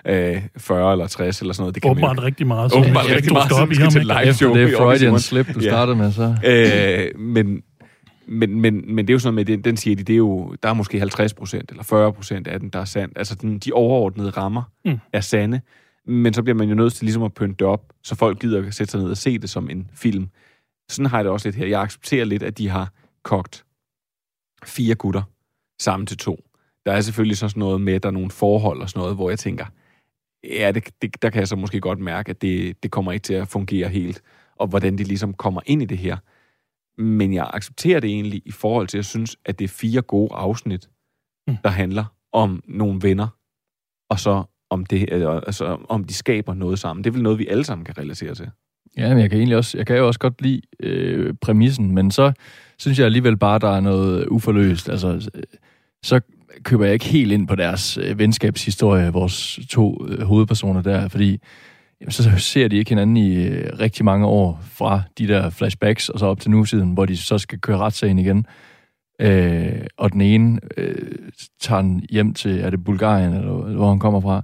[0.06, 0.36] noget.
[0.36, 1.76] Øh, 40 eller 60, eller sådan noget.
[1.76, 2.72] Det kan Åbenbart man, rigtig meget.
[2.72, 4.54] Så Åbenbart rigtig meget, så skal til live show.
[4.54, 5.70] Det er Freudian slip, du ja.
[5.70, 6.36] startede med, så.
[6.46, 7.62] Øh, men,
[8.28, 10.56] men, men, men det er jo sådan med, den, den siger de, det er jo,
[10.64, 13.18] der er måske 50 procent, eller 40 procent af den, der er sandt.
[13.18, 15.00] Altså, den, de overordnede rammer mm.
[15.14, 15.62] er sande,
[16.08, 18.68] men så bliver man jo nødt til ligesom at pynte det op, så folk gider
[18.68, 20.30] at sætte sig ned og se det som en film.
[20.90, 21.68] Sådan har jeg det også lidt her.
[21.68, 22.94] Jeg accepterer lidt, at de har
[23.24, 23.66] kogt
[24.64, 25.24] fire gutter
[25.80, 26.44] sammen til to.
[26.86, 29.16] Der er selvfølgelig så sådan noget med, at der er nogle forhold og sådan noget,
[29.16, 29.66] hvor jeg tænker,
[30.44, 33.24] ja, det, det, der kan jeg så måske godt mærke, at det, det kommer ikke
[33.24, 34.22] til at fungere helt,
[34.56, 36.18] og hvordan de ligesom kommer ind i det her.
[37.02, 40.02] Men jeg accepterer det egentlig i forhold til, at jeg synes, at det er fire
[40.02, 40.90] gode afsnit,
[41.48, 41.58] mm.
[41.64, 43.28] der handler om nogle venner,
[44.10, 45.06] og så om, det,
[45.48, 47.04] altså, om de skaber noget sammen.
[47.04, 48.50] Det er vel noget, vi alle sammen kan relatere til.
[48.98, 52.12] Ja, men jeg kan egentlig også, jeg kan jo også godt lide øh, præmissen, men
[52.12, 52.32] så
[52.78, 54.90] synes jeg alligevel bare, der er noget uforløst.
[54.90, 55.30] Altså,
[56.04, 56.20] så
[56.64, 61.40] køber jeg ikke helt ind på deres øh, venskabshistorie, vores to øh, hovedpersoner der, fordi
[62.02, 66.10] jamen, så ser de ikke hinanden i øh, rigtig mange år fra de der flashbacks,
[66.10, 68.46] og så op til nutiden, hvor de så skal køre retssagen igen.
[69.22, 71.12] Øh, og den ene øh,
[71.62, 74.42] tager den hjem til, er det Bulgarien, eller hvor han kommer fra,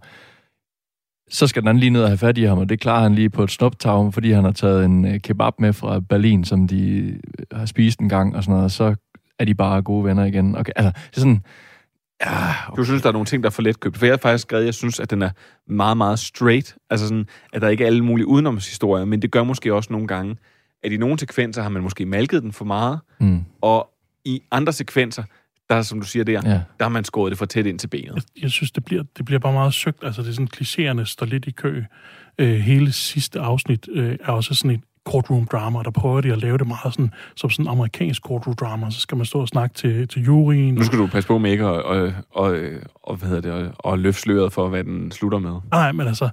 [1.29, 3.15] så skal den anden lige ned og have fat i ham, og det klarer han
[3.15, 6.67] lige på et snuptag, fordi han har taget en øh, kebab med fra Berlin, som
[6.67, 7.13] de
[7.51, 8.95] har spist en gang og sådan noget, så
[9.39, 10.57] er de bare gode venner igen.
[10.57, 11.43] Okay, altså, det er sådan...
[12.25, 12.79] Ja, okay.
[12.79, 13.97] Du synes, der er nogle ting, der er for let købt.
[13.97, 15.29] For jeg har faktisk skrevet, jeg synes, at den er
[15.67, 16.75] meget, meget straight.
[16.89, 20.07] Altså sådan, at der ikke er alle mulige udenomshistorier, men det gør måske også nogle
[20.07, 20.35] gange,
[20.83, 23.43] at i nogle sekvenser har man måske malket den for meget, mm.
[23.61, 23.92] og
[24.25, 25.23] i andre sekvenser,
[25.69, 26.49] der, som du siger der, ja.
[26.49, 28.15] der har man skåret det for tæt ind til benet.
[28.15, 30.03] Jeg, jeg synes, det bliver, det bliver bare meget søgt.
[30.03, 31.83] Altså, det er sådan, klichéerne står lidt i kø.
[32.37, 36.37] Øh, hele sidste afsnit øh, er også sådan et courtroom drama, der prøver de at
[36.37, 39.73] lave det meget sådan, som sådan amerikansk courtroom drama, så skal man stå og snakke
[39.73, 40.73] til, til juryen.
[40.73, 42.59] Nu skal du passe på med ikke og, og, og,
[43.03, 45.55] og, hvad hedder det, og, og løfte sløret for, hvad den slutter med.
[45.71, 46.29] Nej, men altså,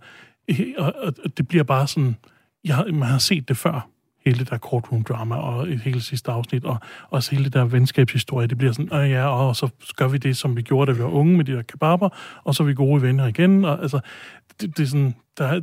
[0.78, 2.16] og, og det bliver bare sådan,
[2.64, 3.88] jeg, man har set det før,
[4.24, 6.76] hele det der courtroom drama og et hele sidste afsnit, og
[7.10, 10.36] også hele det der venskabshistorie, det bliver sådan, øh ja, og så gør vi det,
[10.36, 12.08] som vi gjorde, da vi var unge med de der kebaber,
[12.44, 14.00] og så er vi gode venner igen, og altså,
[14.60, 15.60] det, det er sådan, der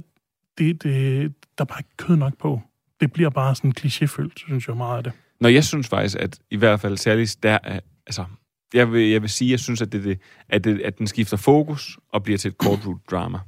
[0.58, 2.62] det, det, der er bare ikke kød nok på.
[3.00, 5.14] Det bliver bare sådan klichéfyldt, synes jeg meget af det.
[5.40, 8.26] Når jeg synes faktisk, at i hvert fald særligt der, øh, altså,
[8.74, 11.38] jeg vil, jeg vil sige, jeg synes, at, det, det, at, det, at den skifter
[11.38, 13.40] fokus og bliver til et courtroom drama.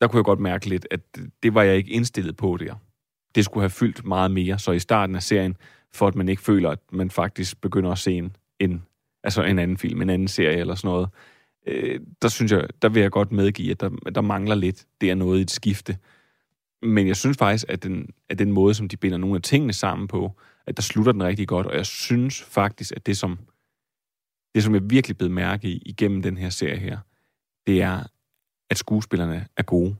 [0.00, 1.00] Der kunne jeg godt mærke lidt, at
[1.42, 2.74] det var jeg ikke indstillet på der
[3.34, 4.58] det skulle have fyldt meget mere.
[4.58, 5.56] Så i starten af serien,
[5.92, 8.82] for at man ikke føler, at man faktisk begynder at se en, en,
[9.24, 11.08] altså en anden film, en anden serie eller sådan noget,
[11.66, 14.86] øh, der synes jeg, der vil jeg godt medgive, at der, der mangler lidt.
[15.00, 15.98] Det er noget i et skifte.
[16.82, 19.72] Men jeg synes faktisk, at den, at den måde, som de binder nogle af tingene
[19.72, 20.32] sammen på,
[20.66, 23.38] at der slutter den rigtig godt, og jeg synes faktisk, at det, som,
[24.54, 26.98] det, som jeg virkelig blev mærke i igennem den her serie her,
[27.66, 28.02] det er,
[28.70, 29.96] at skuespillerne er gode.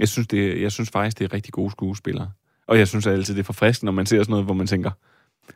[0.00, 2.30] Jeg synes, det, jeg synes faktisk, det er rigtig gode skuespillere.
[2.66, 4.90] Og jeg synes altid, det er forfriskende, når man ser sådan noget, hvor man tænker,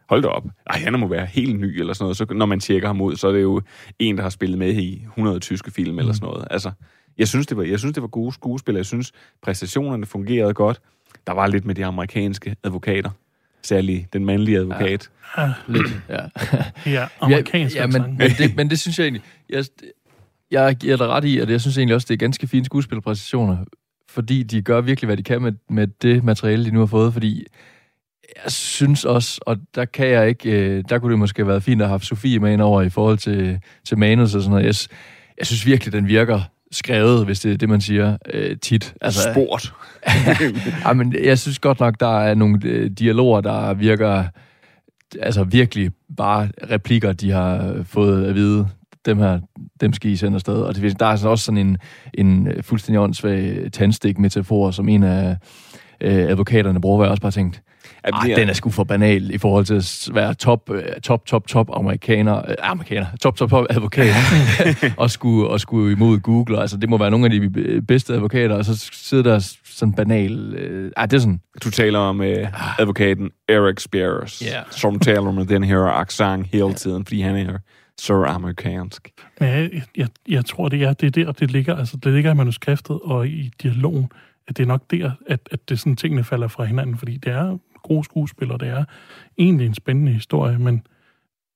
[0.09, 2.17] hold da op, Ej, han må være helt ny eller sådan noget.
[2.17, 3.63] Så når man tjekker ham ud, så er det jo
[3.99, 5.99] en, der har spillet med i 100 tyske film mm.
[5.99, 6.47] eller sådan noget.
[6.51, 6.73] Altså,
[7.19, 8.79] jeg synes, det var, jeg synes, det var gode skuespillere.
[8.79, 10.81] Jeg synes, præstationerne fungerede godt.
[11.27, 13.11] Der var lidt med de amerikanske advokater.
[13.63, 15.11] Særligt den mandlige advokat.
[15.39, 16.21] Ja, lidt, ja.
[17.01, 17.77] ja, amerikansk.
[17.77, 19.23] Ja, ja men, men, det, men det synes jeg egentlig...
[19.51, 19.65] Jeg,
[20.51, 23.65] jeg giver dig ret i, at jeg synes egentlig også, det er ganske fine skuespillerpræstationer
[24.15, 27.13] fordi de gør virkelig, hvad de kan med, med det materiale, de nu har fået,
[27.13, 27.47] fordi
[28.45, 31.63] jeg synes også, og der kan jeg ikke, øh, der kunne det måske have været
[31.63, 34.51] fint at have haft Sofie med ind over i forhold til, til manus og sådan
[34.51, 34.65] noget.
[34.65, 34.99] Jeg,
[35.39, 36.41] jeg synes virkelig, den virker
[36.73, 38.95] skrevet, hvis det er det, man siger øh, tit.
[39.01, 39.75] Altså, Sport.
[40.87, 44.25] ja, men jeg synes godt nok, der er nogle øh, dialoger, der virker
[45.21, 48.69] altså virkelig bare replikker, de har fået at vide
[49.07, 49.41] dem her,
[49.81, 50.63] dem skal I sende afsted.
[50.63, 51.79] Og det, der er også sådan en,
[52.15, 55.37] en fuldstændig åndssvag tandstik-metafor, som en af
[56.01, 57.63] øh, advokaterne bruger, hvor jeg også bare tænkt,
[58.05, 61.47] ah, den er sgu for banal i forhold til at være top, øh, top, top,
[61.47, 64.15] top amerikaner, øh, amerikaner, top, top, top advokat,
[64.97, 66.61] og, skulle, og skulle imod Google.
[66.61, 70.55] Altså, det må være nogle af de bedste advokater, og så sidder der sådan banal...
[70.55, 71.41] Øh, ah, det er sådan...
[71.65, 72.47] Du taler om øh,
[72.79, 74.65] advokaten Eric Spears, yeah.
[74.71, 77.59] som taler med den her accent hele tiden, fordi han er
[78.01, 79.13] så amerikansk.
[79.41, 82.31] Ja, jeg, jeg, jeg tror, det er, det er der, det ligger, altså, det ligger
[82.31, 84.13] i manuskriptet og i dialogen,
[84.49, 87.33] at det er nok der, at, at det sådan, tingene falder fra hinanden, fordi det
[87.33, 88.85] er gode skuespillere, det er
[89.39, 90.87] egentlig en spændende historie, men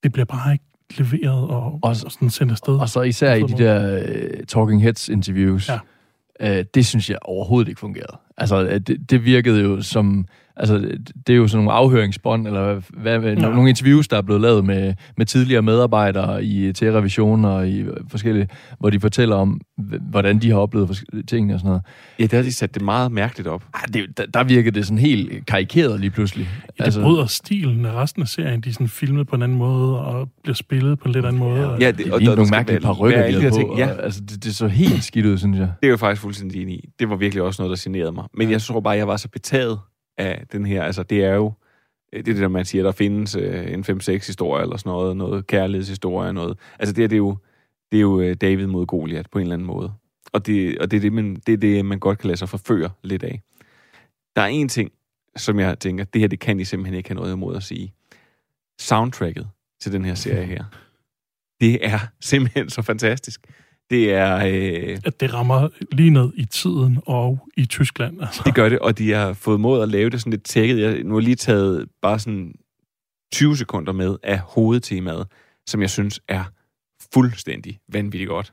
[0.03, 0.65] det bliver bare ikke
[0.99, 2.75] leveret og, og, og sådan sendt afsted.
[2.75, 5.71] Og så især i de der uh, Talking Heads interviews,
[6.41, 6.59] ja.
[6.59, 8.17] uh, det synes jeg overhovedet ikke fungerede.
[8.37, 10.27] Altså, det, det virkede jo som
[10.59, 10.79] Altså,
[11.27, 13.35] det er jo sådan nogle afhøringsbånd, eller hvad, ja.
[13.35, 18.49] nogle interviews, der er blevet lavet med, med tidligere medarbejdere i T-revision og i forskellige,
[18.79, 19.61] hvor de fortæller om,
[20.11, 21.83] hvordan de har oplevet tingene og sådan noget.
[22.19, 23.65] Ja, der har de sat det meget mærkeligt op.
[23.75, 26.49] Ah, det, der, der virkede det sådan helt karikeret lige pludselig.
[26.53, 28.61] Ja, det altså, bryder stilen af resten af serien.
[28.61, 31.39] De er sådan filmet på en anden måde, og bliver spillet på en lidt anden
[31.39, 31.61] måde.
[31.61, 33.75] Ja, ja det, det, og, det er nogle mærkelige par rykker, de på.
[33.79, 33.91] ja.
[33.91, 35.73] og, altså, det, det så helt skidt ud, synes jeg.
[35.81, 36.89] Det er jo faktisk fuldstændig enig i.
[36.99, 38.25] Det var virkelig også noget, der generede mig.
[38.35, 38.53] Men ja.
[38.53, 39.79] jeg tror bare, jeg var så betaget
[40.19, 40.83] af den her.
[40.83, 41.53] Altså, det er jo
[42.13, 44.91] øh, det er det, der man siger, der findes øh, en 5-6 historie eller sådan
[44.91, 46.59] noget, noget kærlighedshistorie, noget.
[46.79, 47.37] Altså, det, her, det er jo,
[47.93, 49.93] det er jo øh, David mod Goliat på en eller anden måde.
[50.33, 52.49] Og det, og det, er det, man, det er det, man godt kan lade sig
[52.49, 53.43] forføre lidt af.
[54.37, 54.93] Der er en ting,
[55.37, 57.95] som jeg tænker, det her, det kan I simpelthen ikke have noget imod at sige.
[58.79, 59.49] Soundtracket
[59.81, 60.65] til den her serie her,
[61.61, 63.47] det er simpelthen så fantastisk.
[63.91, 64.37] Det er...
[64.47, 68.23] Øh, at det rammer lige ned i tiden og i Tyskland.
[68.23, 68.43] Altså.
[68.45, 70.81] Det gør det, og de har fået mod at lave det sådan lidt tækket.
[70.81, 72.55] Jeg nu har lige taget bare sådan
[73.33, 75.27] 20 sekunder med af hovedtemaet,
[75.67, 76.45] som jeg synes er
[77.15, 78.53] fuldstændig vanvittigt godt.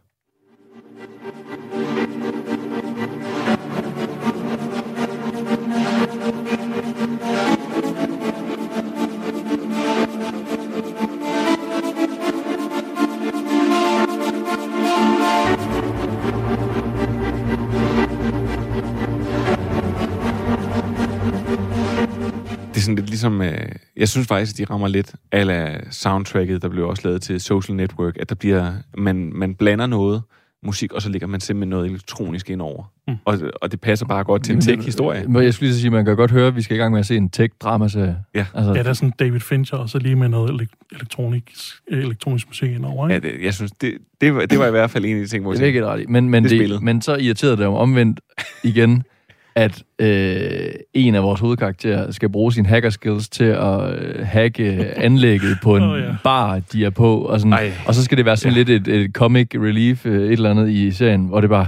[22.85, 23.41] sådan lidt ligesom...
[23.41, 23.67] Øh,
[23.97, 27.75] jeg synes faktisk, at de rammer lidt ala soundtracket, der blev også lavet til Social
[27.75, 28.73] Network, at der bliver...
[28.97, 30.21] Man, man blander noget
[30.65, 32.83] musik, og så ligger man simpelthen noget elektronisk ind over.
[33.07, 33.15] Mm.
[33.25, 35.25] Og, og det passer bare godt til en tech-historie.
[35.27, 36.99] Men jeg skulle lige sige, man kan godt høre, at vi skal i gang med
[36.99, 38.15] at se en tech-dramaserie.
[38.35, 38.45] Ja.
[38.53, 38.73] Altså.
[38.75, 41.51] ja, der er sådan David Fincher, og så lige med noget elektronisk,
[41.91, 43.09] eh, elektronisk musik ind over.
[43.09, 45.27] Ja, det, jeg synes, det, det, var, det var i hvert fald en af de
[45.27, 45.57] ting, hvor jeg...
[45.57, 48.19] Det er ikke ret men, men, det, det men så irriterede det om omvendt
[48.63, 49.03] igen,
[49.55, 54.63] at øh, en af vores hovedkarakterer skal bruge sine hacker skills til at øh, hacke
[55.05, 56.15] anlægget på en Åh, ja.
[56.23, 57.71] bar, de er på, og, sådan, Ej.
[57.87, 60.69] og så skal det være sådan lidt et, et comic relief, øh, et eller andet
[60.69, 61.67] i serien, hvor det bare,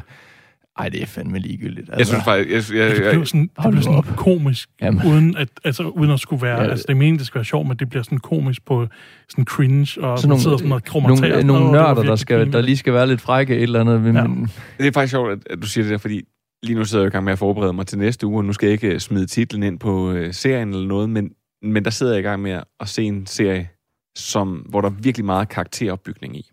[0.79, 1.89] ej, det er fandme ligegyldigt.
[1.97, 2.73] Jeg synes faktisk...
[2.73, 4.05] Jeg, jeg, Det jeg, blev sådan, det blev sådan op.
[4.15, 5.01] komisk, Jamen.
[5.07, 6.57] uden at, altså, uden at skulle være...
[6.57, 6.63] Ja.
[6.63, 6.69] Ja.
[6.69, 8.87] Altså, det er meningen, det skal være sjovt, men det bliver sådan komisk på
[9.29, 12.15] sådan cringe, og sådan man sidder sådan og krummer nogle, og nogle det nørder, der,
[12.15, 14.01] skal, der lige skal være lidt frække et eller andet.
[14.01, 14.23] Men, Ja.
[14.27, 16.21] men, det er faktisk sjovt, at, at du siger det der, fordi
[16.63, 18.53] lige nu sidder jeg i gang med at forberede mig til næste uge, og nu
[18.53, 21.91] skal jeg ikke øh, smide titlen ind på øh, serien eller noget, men, men der
[21.91, 23.69] sidder jeg i gang med at se en serie,
[24.15, 26.51] som, hvor der er virkelig meget karakteropbygning i.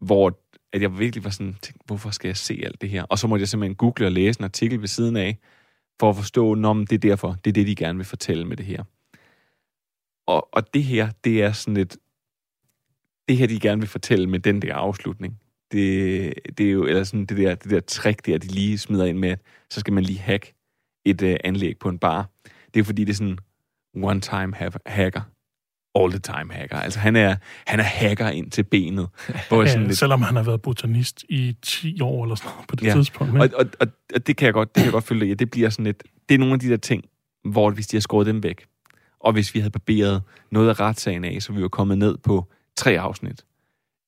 [0.00, 0.40] Hvor
[0.72, 3.02] at jeg virkelig var sådan, tænkte, hvorfor skal jeg se alt det her?
[3.02, 5.38] Og så måtte jeg simpelthen google og læse en artikel ved siden af,
[6.00, 8.56] for at forstå, når det er derfor, det er det, de gerne vil fortælle med
[8.56, 8.84] det her.
[10.26, 11.96] Og, og det her, det er sådan et,
[13.28, 15.40] det her, de gerne vil fortælle med den der afslutning,
[15.72, 19.04] det, det er jo, eller sådan det der, det der trick der, de lige smider
[19.04, 20.52] ind med, at så skal man lige hack
[21.04, 22.28] et uh, anlæg på en bar.
[22.74, 23.38] Det er fordi, det er sådan
[23.96, 25.20] one-time ha- hacker,
[25.94, 26.76] all the time hacker.
[26.76, 29.08] Altså han er, han er hacker ind til benet.
[29.48, 32.68] Hvor Ja, sådan lidt, selvom han har været botanist i 10 år eller sådan noget
[32.68, 32.92] på det Ja.
[32.92, 33.32] tidspunkt.
[33.40, 35.34] og, og, og, og, det kan jeg godt, det kan jeg godt følge dig i.
[35.34, 37.04] Det bliver sådan lidt, det er nogle af de der ting,
[37.44, 38.66] hvor hvis de har skåret dem væk,
[39.20, 42.46] og hvis vi havde barberet noget af retssagen af, så vi var kommet ned på
[42.76, 43.44] tre afsnit,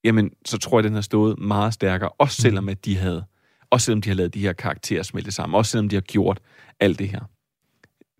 [0.05, 2.43] jamen, så tror jeg, den har stået meget stærkere, også Mm.
[2.43, 3.25] selvom at de havde,
[3.71, 6.41] også selvom de har lavet de her karakterer smelte sammen, også selvom de har gjort
[6.81, 7.21] alt det her.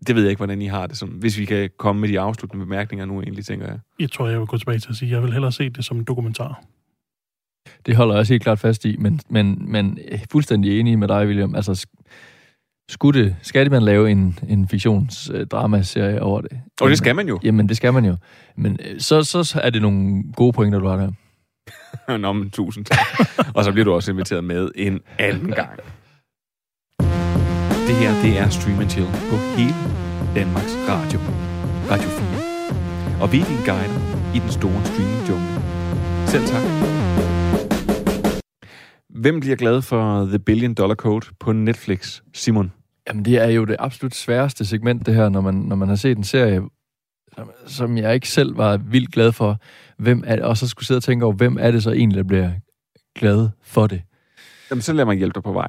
[0.07, 0.97] Det ved jeg ikke, hvordan I har det.
[0.97, 3.79] Som, hvis vi kan komme med de afsluttende bemærkninger nu, egentlig, tænker jeg.
[3.99, 5.85] Jeg tror, jeg vil gå tilbage til at sige, at jeg vil hellere se det
[5.85, 6.63] som en dokumentar.
[7.85, 11.07] Det holder jeg også helt klart fast i, men, men, men er fuldstændig enig med
[11.07, 11.55] dig, William.
[11.55, 12.03] Altså, sk-
[12.89, 16.51] skulle det, skal man lave en, en fiktionsdramaserie over det?
[16.81, 17.39] Og det skal man jo.
[17.43, 18.17] Jamen, det skal man jo.
[18.55, 21.11] Men øh, så, så er det nogle gode pointer, du har der.
[22.23, 22.97] Nå, men tusind tak.
[23.55, 25.79] og så bliver du også inviteret med en anden gang.
[27.87, 29.75] Det her, det er Stream Chill på hele
[30.35, 31.19] Danmarks Radio.
[31.91, 33.21] Radio 4.
[33.21, 33.95] Og vi er din guide
[34.35, 35.61] i den store streaming jungle.
[36.27, 36.63] Selv tak.
[39.09, 42.21] Hvem bliver glad for The Billion Dollar Code på Netflix?
[42.33, 42.71] Simon.
[43.07, 45.95] Jamen, det er jo det absolut sværeste segment, det her, når man, når man har
[45.95, 46.61] set en serie,
[47.35, 49.59] som, som jeg ikke selv var vildt glad for.
[49.97, 50.45] Hvem er det?
[50.45, 52.51] Og så skulle sidde og tænke over, hvem er det så egentlig, der bliver
[53.15, 54.01] glad for det?
[54.69, 55.67] Jamen, så lad mig hjælpe dig på vej.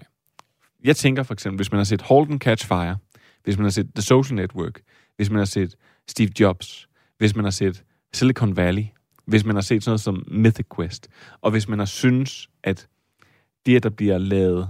[0.85, 2.96] Jeg tænker for eksempel, hvis man har set Holden Catch Fire,
[3.44, 4.81] hvis man har set The Social Network,
[5.16, 5.77] hvis man har set
[6.09, 8.85] Steve Jobs, hvis man har set Silicon Valley,
[9.27, 11.09] hvis man har set sådan noget som Mythic Quest,
[11.40, 12.88] og hvis man har synes, at
[13.66, 14.68] det, at der bliver lavet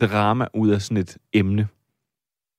[0.00, 1.68] drama ud af sådan et emne,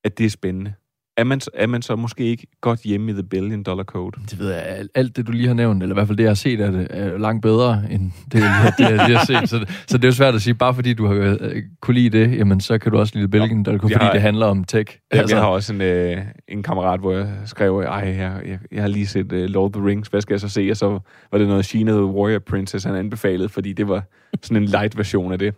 [0.04, 0.74] at det er spændende,
[1.22, 4.20] er man, er man så måske ikke godt hjemme i The Billion Dollar Code?
[4.30, 6.30] Det ved jeg, alt- det, du lige har nævnt, eller i hvert fald det, jeg
[6.30, 9.50] har set af det, er langt bedre, end det, jeg, det, jeg lige har set.
[9.50, 12.20] Så, så det er jo svært at sige, bare fordi du har øh, kunne lide
[12.20, 14.64] det, jamen så kan du også lide Belgien, der fordi jeg har- det handler om
[14.64, 14.98] tech.
[15.14, 18.82] Jeg, jeg har også en, øh, en kammerat, hvor jeg skrev, ej, jeg, jeg, jeg
[18.82, 20.68] har lige set øh, Lord of the Rings, hvad skal jeg så se?
[20.72, 21.00] Og så
[21.32, 24.04] var det noget Sheena the Warrior Princess, han anbefalede, fordi det var
[24.42, 25.54] sådan en light version af det.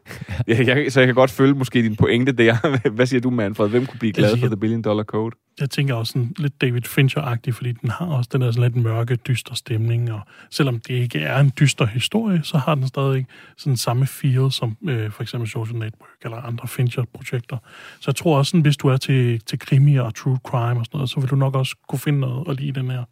[0.47, 2.55] Jeg, jeg, så jeg kan godt følge måske din pointe der.
[2.95, 3.69] hvad siger du, Manfred?
[3.69, 5.35] Hvem kunne blive glad Jeg for The Billion Dollar Code?
[5.59, 8.83] Jeg tænker også sådan lidt David Fincher-agtig, fordi den har også den der sådan lidt
[8.83, 13.25] mørke, dyster stemning, og selvom det ikke er en dyster historie, så har den stadig
[13.57, 17.57] sådan samme feel som øh, for eksempel Social Network eller andre Fincher-projekter.
[17.99, 20.85] Så jeg tror også, sådan, hvis du er til, til krimi og true crime og
[20.85, 23.03] sådan noget, så vil du nok også kunne finde noget at lide den her.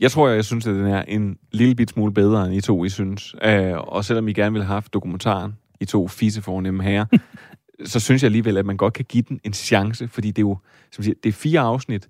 [0.00, 2.84] Jeg tror, jeg synes, at den er en lille bit smule bedre, end I to,
[2.84, 3.34] I synes.
[3.34, 7.06] Uh, og selvom I gerne ville have haft dokumentaren, I to fisefornemme herrer,
[7.84, 10.46] så synes jeg alligevel, at man godt kan give den en chance, fordi det er
[10.46, 10.58] jo,
[10.92, 12.08] som siger, det er fire afsnit,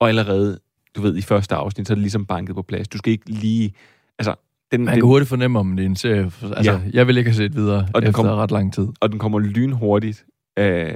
[0.00, 0.58] og allerede,
[0.96, 2.88] du ved, i første afsnit, så er det ligesom banket på plads.
[2.88, 3.72] Du skal ikke lige,
[4.18, 4.34] altså,
[4.72, 6.24] den, Man den, kan hurtigt fornemme, om det er en serie.
[6.42, 6.80] Altså, Ja.
[6.92, 8.88] jeg vil ikke have set videre Og den efter kom- ret lang tid.
[9.00, 10.24] og den kommer lynhurtigt,
[10.58, 10.90] øh,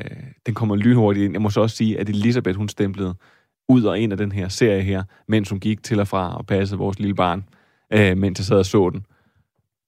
[0.47, 1.35] den kommer lynhurtigt ind.
[1.35, 3.15] Jeg må så også sige, at Elisabeth, hun stemplede
[3.69, 6.47] ud og ind af den her serie her, mens hun gik til og fra og
[6.47, 7.45] passede vores lille barn,
[7.93, 9.07] øh, mens jeg sad og så den.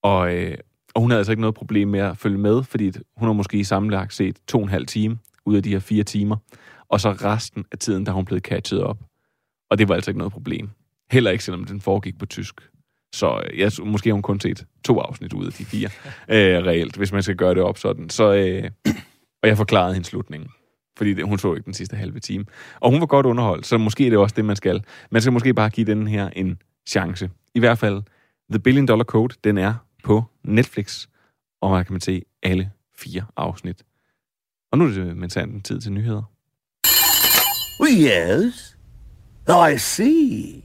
[0.03, 0.55] Og, øh,
[0.99, 3.59] og hun havde altså ikke noget problem med at følge med, fordi hun har måske
[3.59, 6.37] i sammenlagt set to og en halv time ud af de her fire timer,
[6.89, 8.99] og så resten af tiden, der er hun blevet catchet op.
[9.71, 10.71] Og det var altså ikke noget problem.
[11.11, 12.55] Heller ikke, selvom den foregik på tysk.
[13.15, 15.89] Så øh, jeg, måske har hun kun set to afsnit ud af de fire,
[16.35, 18.11] øh, reelt, hvis man skal gøre det op sådan.
[18.11, 18.71] Så, øh,
[19.43, 20.51] og jeg forklarede hendes slutningen.
[20.97, 22.45] fordi det, hun så ikke den sidste halve time.
[22.81, 24.85] Og hun var godt underholdt, så måske er det også det, man skal.
[25.11, 27.31] Man skal måske bare give den her en chance.
[27.55, 28.03] I hvert fald,
[28.51, 29.75] The Billion Dollar Code, den er
[30.09, 31.07] på Netflix,
[31.61, 33.83] og der kan man se alle fire afsnit.
[34.73, 36.23] Og nu er det med en tid til nyheder.
[37.83, 38.77] Yes,
[39.49, 40.63] I see.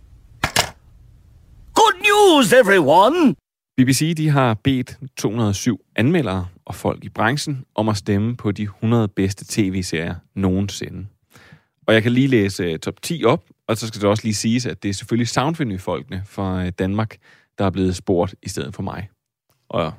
[1.73, 3.35] Good news, everyone!
[3.77, 8.63] BBC de har bedt 207 anmeldere og folk i branchen om at stemme på de
[8.63, 11.07] 100 bedste tv-serier nogensinde.
[11.87, 14.35] Og jeg kan lige læse uh, top 10 op, og så skal det også lige
[14.35, 17.17] siges, at det er selvfølgelig Soundvenue-folkene fra uh, Danmark,
[17.57, 19.09] der er blevet spurgt i stedet for mig.
[19.73, 19.93] Og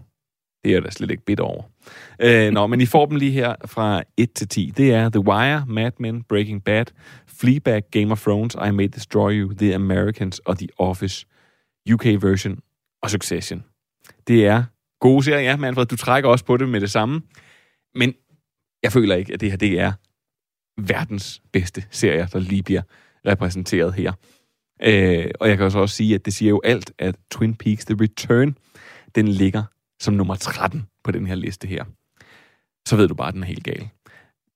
[0.65, 1.63] det er jeg da slet ikke bidt over.
[2.21, 4.73] Øh, nå, men I får dem lige her fra 1 til 10.
[4.77, 6.87] Det er The Wire, Mad Men, Breaking Bad,
[7.27, 11.27] Fleabag, Game of Thrones, I May Destroy You, The Americans og The Office.
[11.93, 12.61] UK version
[13.03, 13.65] og Succession.
[14.27, 14.65] Det er
[15.01, 17.23] gode serier, ja, Manfred, du trækker også på det med det samme.
[17.95, 18.15] Men
[18.83, 19.93] jeg føler ikke, at det her det er
[20.81, 22.83] verdens bedste serier, der lige bliver
[23.27, 24.13] repræsenteret her.
[24.83, 27.97] Øh, og jeg kan også sige, at det siger jo alt, at Twin Peaks The
[28.01, 28.57] Return,
[29.15, 29.63] den ligger
[30.01, 31.85] som nummer 13 på den her liste her.
[32.89, 33.89] Så ved du bare, at den er helt gal.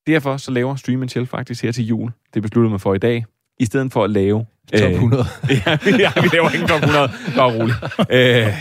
[0.06, 3.24] Derfor så laver Stream Chill faktisk her til jul, det besluttede man for i dag,
[3.60, 5.24] i stedet for at lave Top 100.
[5.42, 7.10] Øh, ja, ja, vi laver ikke top 100.
[7.36, 7.76] Bare roligt.
[8.10, 8.54] Øh,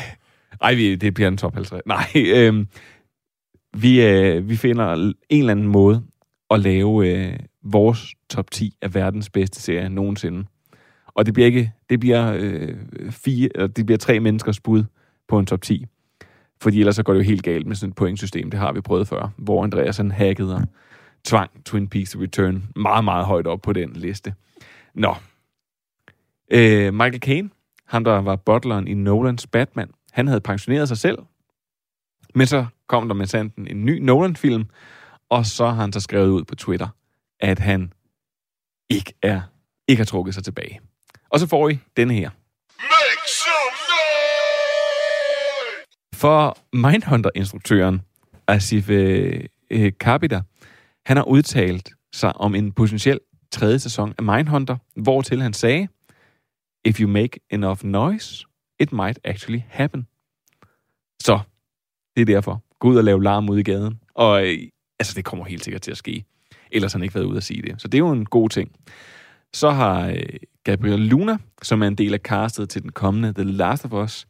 [0.62, 1.82] ej, vi, det bliver en top 50.
[1.86, 2.66] Nej, øh,
[3.78, 6.04] vi, øh, vi finder en eller anden måde
[6.52, 10.46] at lave øh, vores top 10 af verdens bedste serie nogensinde.
[11.16, 12.76] Og det bliver ikke, det bliver, øh,
[13.10, 14.84] fire, eller det bliver tre menneskers bud
[15.28, 15.86] på en top 10.
[16.62, 18.52] Fordi ellers så går det jo helt galt med sådan et pointsystem.
[18.52, 20.62] Det har vi prøvet før, hvor Andreas han hackede og
[21.24, 24.34] tvang Twin Peaks Return meget, meget højt op på den liste.
[24.94, 25.16] Nå,
[26.52, 27.50] Øh, Michael Caine,
[27.86, 31.18] ham der var butleren i Nolans Batman, han havde pensioneret sig selv.
[32.36, 34.66] Men så kom der med sanden en ny Nolan-film,
[35.30, 36.88] og så har han så skrevet ud på Twitter,
[37.40, 37.94] at han
[38.90, 39.42] ikke er
[39.88, 40.80] ikke har trukket sig tilbage.
[41.30, 42.30] Og så får I denne her.
[46.18, 48.02] For Mindhunter-instruktøren
[48.48, 50.42] Asif eh, eh, øh, øh, Kapita,
[51.06, 53.20] han har udtalt sig om en potentiel
[53.52, 55.88] tredje sæson af Mindhunter, hvor til han sagde,
[56.86, 58.46] If you make enough noise,
[58.80, 60.08] it might actually happen.
[61.20, 61.40] Så,
[62.16, 62.64] det er derfor.
[62.80, 64.00] Gå ud og lave larm ude i gaden.
[64.16, 64.60] Og øh,
[65.00, 66.26] altså, det kommer helt sikkert til at ske.
[66.72, 67.82] Ellers har han ikke været ude at sige det.
[67.82, 68.72] Så det er jo en god ting.
[69.54, 70.24] Så har øh,
[70.64, 74.28] Gabriel Luna, som er en del af castet til den kommende The Last of Us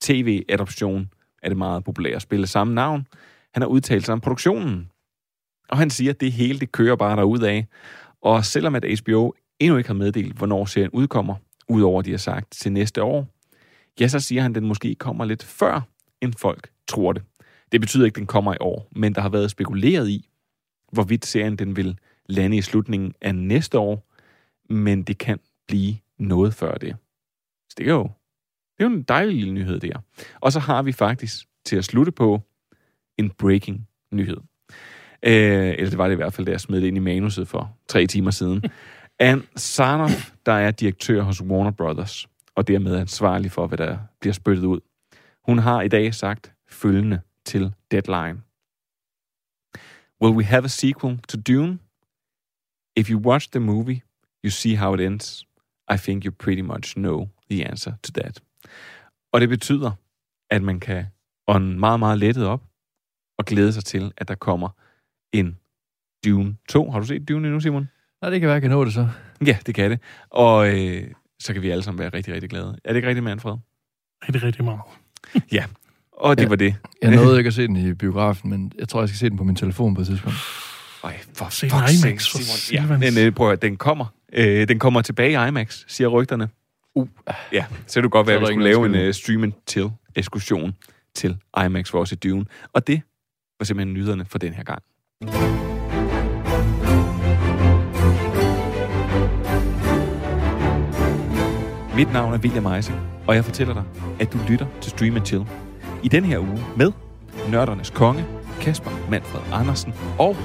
[0.00, 1.10] tv-adoption
[1.46, 3.06] af det meget populære spil samme navn.
[3.54, 4.90] Han har udtalt sig om produktionen.
[5.68, 7.66] Og han siger, at det hele det kører bare af.
[8.20, 11.34] Og selvom at HBO endnu ikke har meddelt, hvornår serien udkommer,
[11.68, 13.26] udover de har sagt til næste år,
[14.00, 15.80] ja, så siger han, at den måske kommer lidt før,
[16.20, 17.22] end folk tror det.
[17.72, 20.28] Det betyder ikke, at den kommer i år, men der har været spekuleret i,
[20.92, 24.06] hvorvidt serien den vil lande i slutningen af næste år,
[24.72, 26.96] men det kan blive noget før det.
[27.68, 28.10] Så det kan jo,
[28.78, 29.98] det er jo en dejlig lille nyhed der.
[30.40, 32.40] Og så har vi faktisk til at slutte på
[33.18, 34.36] en breaking nyhed.
[35.22, 37.48] Øh, eller det var det i hvert fald, da jeg smed det ind i manuset
[37.48, 38.62] for tre timer siden.
[39.18, 44.34] Ann Sarnoff, der er direktør hos Warner Brothers, og dermed ansvarlig for, hvad der bliver
[44.34, 44.80] spyttet ud.
[45.46, 48.42] Hun har i dag sagt følgende til Deadline.
[50.22, 51.78] Will we have a sequel to Dune?
[52.96, 54.02] If you watch the movie,
[54.44, 55.46] you see how it ends.
[55.94, 58.40] I think you pretty much know the answer to that.
[59.32, 59.90] Og det betyder,
[60.50, 61.06] at man kan
[61.48, 62.62] ånde meget, meget lettet op
[63.38, 64.68] og glæde sig til, at der kommer
[65.32, 65.58] en
[66.24, 66.90] Dune 2.
[66.90, 67.88] Har du set Dune endnu, Simon?
[68.22, 69.08] Nej, det kan være, jeg kan nå det så.
[69.46, 70.00] Ja, det kan det.
[70.30, 72.78] Og øh, så kan vi alle sammen være rigtig, rigtig glade.
[72.84, 73.56] Er det ikke rigtigt, Manfred?
[74.24, 74.80] Rigtig, rigtig meget.
[75.52, 75.64] ja,
[76.12, 76.74] og det ja, var det.
[77.02, 79.36] Jeg nåede ikke at se den i biografen, men jeg tror, jeg skal se den
[79.36, 80.38] på min telefon på et tidspunkt.
[81.04, 82.90] Ej, for se fuck IMAX, Simon.
[82.90, 84.06] Ja, men øh, prøv at, den kommer.
[84.32, 86.48] Øh, den kommer tilbage i IMAX, siger rygterne.
[86.96, 87.08] Uh.
[87.52, 90.74] Ja, så det godt være, at vi skulle lave en uh, streaming til ekskursion
[91.14, 92.44] til IMAX for os i Dune.
[92.72, 93.02] Og det
[93.60, 94.82] var simpelthen nyhederne for den her gang.
[101.96, 102.92] Mit navn er William Eise,
[103.26, 103.84] og jeg fortæller dig,
[104.20, 105.46] at du lytter til Stream Chill.
[106.02, 106.92] I den her uge med
[107.50, 108.24] Nørdernes Konge,
[108.60, 110.36] Kasper Manfred Andersen og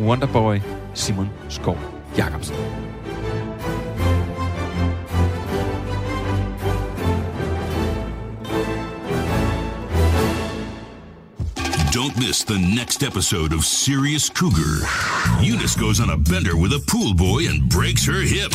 [0.00, 0.56] Wonderboy
[0.94, 1.78] Simon Skov
[2.18, 2.56] Jacobsen.
[12.00, 14.88] Don't miss the next episode of Serious Cougar.
[15.42, 18.52] Eunice goes on a bender with a pool boy and breaks her hip.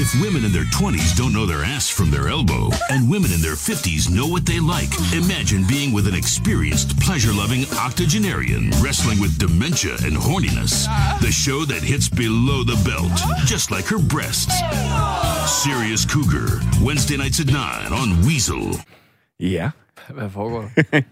[0.00, 3.42] If women in their 20s don't know their ass from their elbow, and women in
[3.42, 9.20] their 50s know what they like, imagine being with an experienced, pleasure loving octogenarian wrestling
[9.20, 10.88] with dementia and horniness.
[11.20, 13.12] The show that hits below the belt,
[13.44, 14.56] just like her breasts.
[15.62, 18.80] Serious Cougar, Wednesday nights at 9 on Weasel.
[19.36, 19.72] Ja.
[20.08, 21.04] Hvad foregår der?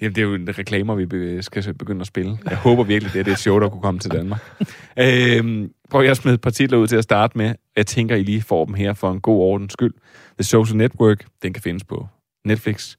[0.00, 2.38] Jamen, det er jo en reklamer, vi skal begynde at spille.
[2.44, 4.40] Jeg håber virkelig, det er det show, der kunne komme til Danmark.
[4.98, 7.54] øhm, prøv jeg at smide et par titler ud til at starte med.
[7.76, 9.94] Jeg tænker, I lige får dem her for en god ordens skyld.
[10.38, 12.06] The Social Network, den kan findes på
[12.44, 12.96] Netflix.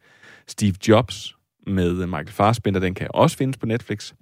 [0.47, 1.35] Steve Jobs
[1.67, 4.13] med Michael Fassbender, den kan også findes på Netflix.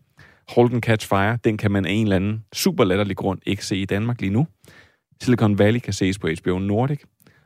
[0.50, 3.78] Holden Catch Fire, den kan man af en eller anden super latterlig grund ikke se
[3.78, 4.48] i Danmark lige nu.
[5.22, 7.00] Silicon Valley kan ses på HBO Nordic,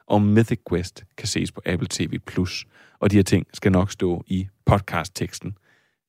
[0.07, 2.19] og Mythic Quest kan ses på Apple TV+.
[2.99, 5.57] Og de her ting skal nok stå i podcast-teksten.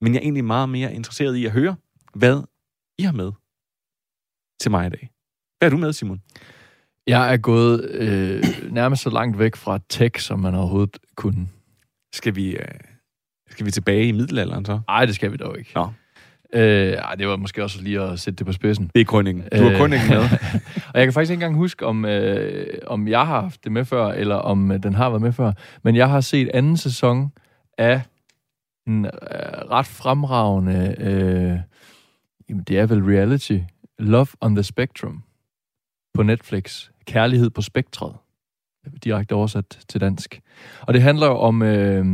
[0.01, 1.77] Men jeg er egentlig meget mere interesseret i at høre,
[2.15, 2.43] hvad
[2.99, 3.33] I har med
[4.61, 5.11] til mig i dag.
[5.59, 6.23] Hvad er du med, Simon?
[7.07, 11.49] Jeg er gået øh, nærmest så langt væk fra tech, som man overhovedet kunne.
[12.13, 12.69] Skal vi, øh,
[13.51, 14.81] skal vi tilbage i middelalderen så?
[14.89, 15.71] Nej, det skal vi dog ikke.
[15.75, 15.89] Nå.
[16.55, 18.91] Øh, ej, det var måske også lige at sætte det på spidsen.
[18.95, 19.45] Det er krønningen.
[19.59, 20.19] Du har krønningen med.
[20.93, 23.85] og jeg kan faktisk ikke engang huske, om, øh, om jeg har haft det med
[23.85, 25.53] før, eller om øh, den har været med før.
[25.83, 27.33] Men jeg har set anden sæson
[27.79, 28.01] af
[28.87, 29.11] en øh,
[29.71, 31.59] ret fremragende, øh,
[32.49, 33.59] jamen det er vel reality,
[33.99, 35.23] Love on the Spectrum
[36.15, 36.91] på Netflix.
[37.07, 38.17] Kærlighed på spektret.
[39.05, 40.41] Direkte oversat til dansk.
[40.81, 42.07] Og det handler jo om øh,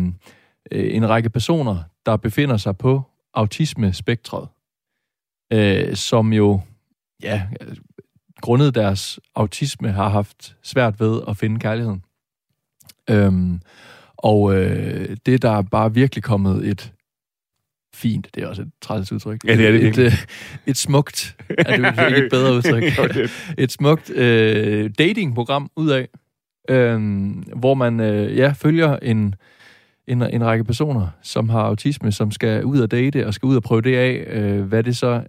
[0.72, 3.02] øh, en række personer, der befinder sig på
[3.34, 4.48] autisme-spektret,
[5.52, 6.60] øh, som jo,
[7.22, 7.46] ja,
[8.40, 12.04] grundet deres autisme har haft svært ved at finde kærligheden.
[13.10, 13.60] Øhm,
[14.24, 16.92] og øh, det er der bare virkelig kommet et
[17.94, 19.44] fint, det er også et træls udtryk.
[19.44, 20.06] Ja, det er det et, virkelig.
[20.06, 20.26] et,
[20.66, 22.82] et smukt, er det ikke et bedre udtryk?
[23.58, 26.08] Et smukt øh, datingprogram ud af,
[26.68, 27.00] øh,
[27.56, 29.34] hvor man øh, ja, følger en,
[30.06, 33.56] en, en række personer, som har autisme, som skal ud og date, og skal ud
[33.56, 35.22] og prøve det af, øh, hvad det så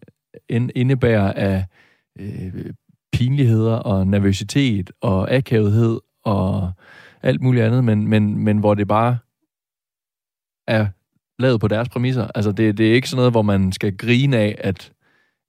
[0.50, 1.66] ind, indebærer af
[2.20, 2.54] øh,
[3.14, 6.72] pinligheder og nervøsitet og akavethed og
[7.24, 9.18] alt muligt andet, men, men, men hvor det bare
[10.68, 10.88] er
[11.40, 12.28] lavet på deres præmisser.
[12.36, 14.92] Altså, det, det er ikke sådan noget, hvor man skal grine af, at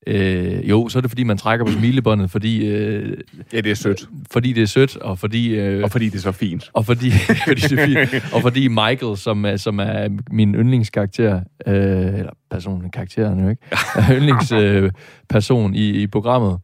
[0.06, 2.66] øh, jo, så er det, fordi man trækker på smilebåndet, fordi...
[2.66, 3.16] Øh,
[3.52, 4.08] ja, det er sødt.
[4.30, 5.48] Fordi det er sødt, og fordi...
[5.48, 6.70] Øh, og fordi det er så fint.
[6.72, 7.10] Og fordi,
[7.48, 8.34] fordi det er fint.
[8.34, 13.62] Og fordi Michael, som er, som er min yndlingskarakter, øh, eller personen, karakteren jo ikke,
[13.70, 14.90] er yndlingsperson øh,
[15.28, 16.58] person i, i programmet,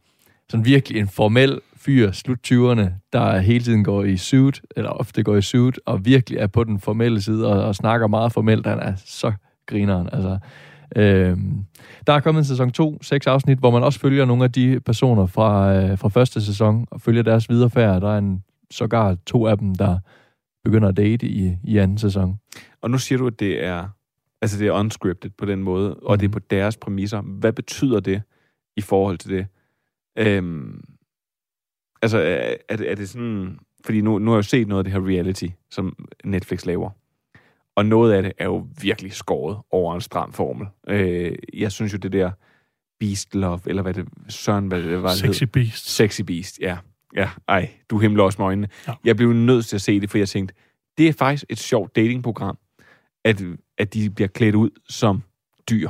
[0.49, 5.23] sådan virkelig en formel fyr, slut 20'erne, der hele tiden går i suit, eller ofte
[5.23, 8.67] går i suit, og virkelig er på den formelle side, og, og snakker meget formelt.
[8.67, 9.33] Han er så
[9.67, 10.37] grineren, altså.
[10.95, 11.65] Øhm,
[12.07, 14.79] der er kommet en sæson 2, seks afsnit, hvor man også følger nogle af de
[14.79, 18.01] personer fra, øh, fra første sæson, og følger deres videre færd.
[18.01, 19.99] Der er en, sågar to af dem, der
[20.63, 22.39] begynder at date i, i anden sæson.
[22.81, 23.87] Og nu siger du, at det er,
[24.41, 26.19] altså det er unscripted på den måde, og mm.
[26.19, 27.21] det er på deres præmisser.
[27.21, 28.21] Hvad betyder det
[28.77, 29.47] i forhold til det?
[30.17, 30.83] Øhm,
[32.01, 33.59] altså, er, er, det, er det sådan...
[33.85, 36.89] Fordi nu, nu har jeg jo set noget af det her reality, som Netflix laver.
[37.75, 40.67] Og noget af det er jo virkelig skåret over en stram formel.
[40.87, 42.31] Øh, jeg synes jo, det der
[42.99, 45.47] Beast Love, eller hvad det, Søren, hvad det var, det Sexy hed.
[45.47, 45.89] Beast.
[45.89, 46.77] Sexy Beast, ja.
[47.15, 48.67] Ja, ej, du himler også med øjnene.
[48.87, 48.93] Ja.
[49.03, 50.55] Jeg blev nødt til at se det, for jeg tænkte,
[50.97, 52.57] det er faktisk et sjovt datingprogram,
[53.25, 53.43] at,
[53.77, 55.23] at de bliver klædt ud som
[55.69, 55.89] dyr.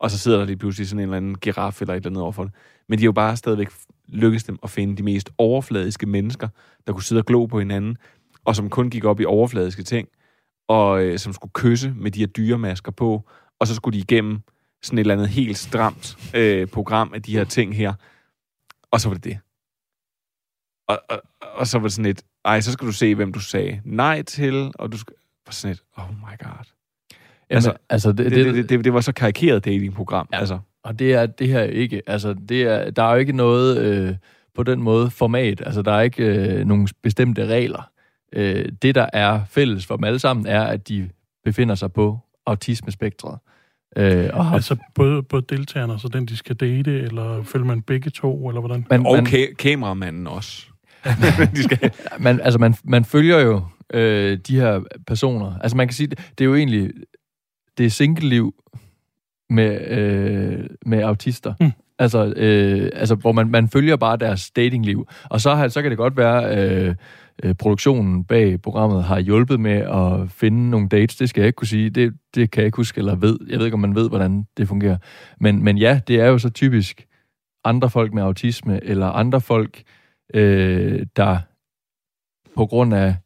[0.00, 2.22] Og så sidder der lige pludselig sådan en eller anden giraf eller et eller andet
[2.22, 2.52] overfor det.
[2.88, 3.68] Men de har jo bare stadigvæk
[4.08, 6.48] lykkes dem at finde de mest overfladiske mennesker,
[6.86, 7.96] der kunne sidde og glo på hinanden,
[8.44, 10.08] og som kun gik op i overfladiske ting,
[10.68, 13.28] og øh, som skulle kysse med de her dyremasker på,
[13.60, 14.40] og så skulle de igennem
[14.82, 17.92] sådan et eller andet helt stramt øh, program af de her ting her.
[18.90, 19.38] Og så var det det.
[20.88, 21.22] Og, og,
[21.58, 24.22] og så var det sådan et, ej, så skal du se, hvem du sagde nej
[24.22, 25.14] til, og du skal,
[25.46, 26.64] var sådan et, oh my god.
[27.50, 30.28] Jamen, altså, altså det, det, det, det, det, det var så karikeret datingprogram.
[30.32, 30.38] Ja.
[30.38, 30.58] Altså.
[30.84, 32.02] Og det er det her ikke.
[32.06, 34.14] Altså, det er, der er jo ikke noget øh,
[34.54, 35.62] på den måde format.
[35.66, 37.90] Altså, der er ikke øh, nogen bestemte regler.
[38.32, 41.08] Øh, det, der er fælles for dem alle sammen, er, at de
[41.44, 43.38] befinder sig på autismespektret.
[43.96, 44.54] Øh, og har...
[44.54, 48.60] Altså både, både deltagerne, så den de skal date, eller følger man begge to, eller
[48.60, 48.86] hvordan?
[48.90, 50.66] Man, og ka- kameramanden også.
[51.56, 51.90] de skal...
[52.18, 53.62] man, altså, man, man følger jo
[53.94, 55.58] øh, de her personer.
[55.58, 56.90] Altså, man kan sige, det, det er jo egentlig
[57.78, 58.54] det er single-liv
[59.50, 61.54] med, øh, med autister.
[61.60, 61.72] Mm.
[61.98, 65.08] Altså, øh, altså, hvor man, man følger bare deres datingliv.
[65.24, 66.94] Og så, har, så kan det godt være, øh,
[67.42, 71.16] øh, produktionen bag programmet har hjulpet med at finde nogle dates.
[71.16, 71.90] Det skal jeg ikke kunne sige.
[71.90, 73.38] Det, det kan jeg ikke huske, eller ved.
[73.48, 74.96] Jeg ved ikke, om man ved, hvordan det fungerer.
[75.40, 77.06] Men, men ja, det er jo så typisk
[77.64, 79.82] andre folk med autisme, eller andre folk,
[80.34, 81.38] øh, der
[82.56, 83.16] på grund af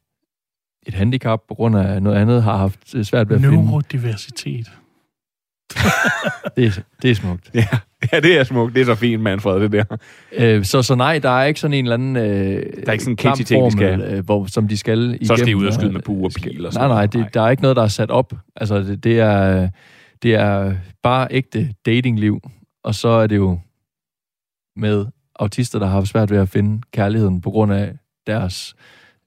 [0.87, 3.55] et handicap, på grund af noget andet, har haft svært ved at finde...
[3.55, 4.71] Neurodiversitet.
[6.55, 7.49] det, er, det er smukt.
[7.53, 7.67] Ja,
[8.13, 8.75] ja, det er smukt.
[8.75, 9.83] Det er så fint, Manfred, det der.
[10.31, 12.15] Øh, så, så nej, der er ikke sådan en eller anden...
[12.15, 14.99] Øh, Der er ikke sådan en catchy ting, de skal- Øh, hvor, som de skal
[14.99, 15.25] igennem.
[15.25, 17.33] Så skal de ud og skyde med bue og pil og Nej, sådan nej, det,
[17.33, 18.33] der er ikke noget, der er sat op.
[18.55, 19.69] Altså, det, det, er,
[20.23, 22.41] det er bare ægte datingliv.
[22.83, 23.59] Og så er det jo
[24.75, 25.05] med
[25.39, 27.91] autister, der har svært ved at finde kærligheden på grund af
[28.27, 28.75] deres...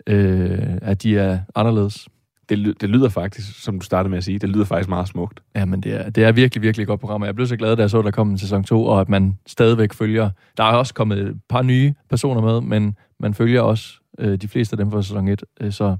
[0.06, 2.08] Øh, at de er anderledes.
[2.56, 5.42] Det, det lyder faktisk, som du startede med at sige, det lyder faktisk meget smukt.
[5.54, 7.56] Ja, men det er, det er virkelig, virkelig et godt program, og jeg blev så
[7.56, 10.30] glad, da jeg så, at der kom en sæson 2, og at man stadigvæk følger...
[10.56, 14.48] Der er også kommet et par nye personer med, men man følger også øh, de
[14.48, 15.44] fleste af dem fra sæson 1.
[15.60, 15.96] Øh, så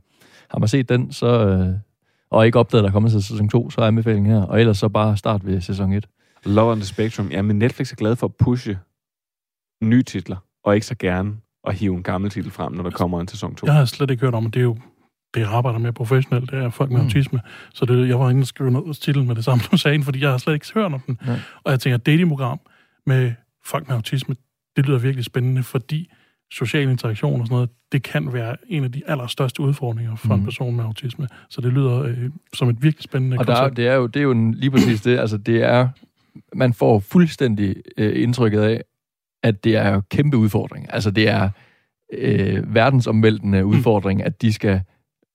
[0.50, 1.46] har man set den, så...
[1.46, 1.74] Øh,
[2.30, 4.42] og ikke opdaget, at der er kommet til sæson 2, så er anbefalingen her.
[4.42, 6.08] Og ellers så bare start ved sæson 1.
[6.44, 7.30] Love on the Spectrum.
[7.30, 8.78] Ja, men Netflix er glad for at pushe
[9.82, 11.36] nye titler, og ikke så gerne
[11.66, 13.66] at hive en gammel titel frem, når der kommer en sæson 2.
[13.66, 14.76] Jeg har slet ikke hørt om, at det er jo
[15.34, 17.02] det, jeg arbejder med professionelt, det er folk med Mm.
[17.02, 17.06] mm.
[17.06, 17.40] autisme.
[17.74, 20.20] Så det, jeg var inde og skrive noget til med det samme, du sagde, fordi
[20.22, 21.18] jeg har slet ikke hørt om den.
[21.26, 21.38] Nej.
[21.64, 22.60] Og jeg tænker, datingprogram
[23.06, 23.32] med
[23.64, 24.34] folk med autisme,
[24.76, 26.10] det lyder virkelig spændende, fordi
[26.52, 30.40] social interaktion og sådan noget, det kan være en af de allerstørste udfordringer for mm.
[30.40, 31.28] En person med autisme.
[31.50, 34.16] Så det lyder øh, som et virkelig spændende Og der, er- det er jo, det
[34.20, 35.18] er jo en- lige præcis det.
[35.18, 35.88] Altså, det er...
[36.54, 38.82] Man får fuldstændig øh, indtrykket af,
[39.42, 40.86] at det er jo kæmpe udfordring.
[40.94, 41.50] Altså, det er
[42.12, 44.80] øh, verdensomvæltende udfordring, at de skal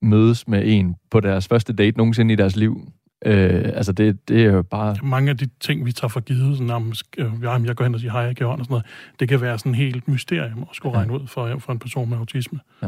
[0.02, 2.91] mødes med en på deres første date nogensinde i deres liv.
[3.26, 4.95] Øh, altså, det, det er jo bare...
[5.04, 7.93] mange af de ting, vi tager for givet, sådan, om, øh, jamen, jeg går hen
[7.93, 8.86] og siger hej, jeg giver hånd og sådan noget,
[9.20, 11.00] det kan være sådan helt mysterium at skulle Ja.
[11.00, 12.60] regne ud for, for en person med autisme.
[12.82, 12.88] Ja.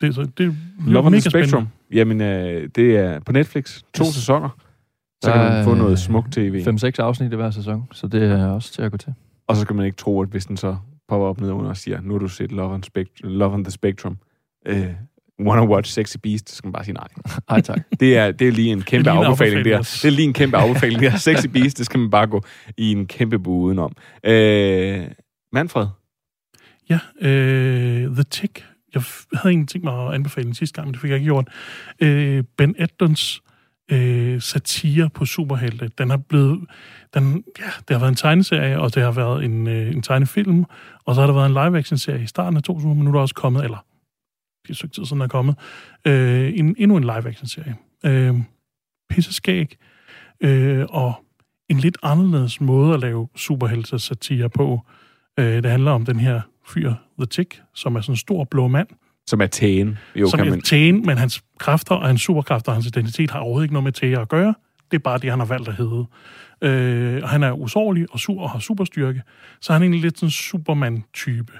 [0.00, 0.52] Det, er så, det er
[0.90, 1.48] Love on the Spectrum.
[1.48, 1.70] spændende.
[1.92, 3.82] Jamen, øh, det er på Netflix.
[3.94, 4.14] To Yes.
[4.14, 4.48] sæsoner.
[5.24, 6.62] Så Der kan man få øh, noget smukt tv.
[6.68, 9.14] 5-6 afsnit i hver sæson, så det er også til at gå til.
[9.46, 10.76] Og så skal man ikke tro, at hvis den så
[11.08, 13.64] popper op ned under og siger, nu har du set Love on, Spect- Love on
[13.64, 14.18] the Spectrum,
[14.66, 14.86] øh,
[15.46, 17.06] wanna watch Sexy Beast, så skal man bare sige nej.
[17.48, 17.78] Ej, tak.
[18.00, 19.78] Det er, det er lige en kæmpe er afbefaling der.
[19.78, 21.16] Det er lige en kæmpe afbefaling der.
[21.26, 22.42] Sexy Beast, det skal man bare gå
[22.76, 23.92] i en kæmpe bue udenom.
[24.24, 25.04] Øh,
[25.52, 25.86] Manfred,
[26.90, 28.66] Ja, øh, The Tick.
[28.94, 29.02] Jeg
[29.34, 31.48] havde egentlig tænkt mig at anbefale den sidste gang, men det fik jeg ikke gjort.
[32.00, 33.40] Øh, ben Edlunds
[33.90, 35.90] øh, satire på superhelte.
[35.98, 36.60] Den har blevet...
[37.14, 40.64] Den, ja, det har været en tegneserie, og det har været en, øh, en tegnefilm,
[41.04, 43.20] og så har der været en live-action-serie i starten af 2000, men nu er der
[43.20, 43.89] også kommet, eller er
[44.70, 45.54] et stykke tid siden, er kommet,
[46.06, 47.76] øh, en, endnu en live-action-serie.
[48.04, 48.34] Øh,
[49.10, 49.76] pisseskæg,
[50.40, 51.14] øh, og
[51.68, 54.80] en lidt anderledes måde at lave superhelte-satire på.
[55.38, 58.68] Øh, det handler om den her fyr, The Tick, som er sådan en stor blå
[58.68, 58.88] mand,
[59.26, 59.98] som er tægen.
[60.14, 60.60] Jo, som kan er man...
[60.60, 63.92] tæen, men hans kræfter og hans superkræfter og hans identitet har overhovedet ikke noget med
[63.92, 64.54] tæer at gøre.
[64.90, 66.04] Det er bare det, han har valgt at hedde.
[66.62, 69.22] Øh, og han er usårlig og sur og har superstyrke,
[69.60, 71.52] så han er egentlig lidt sådan en Superman-type.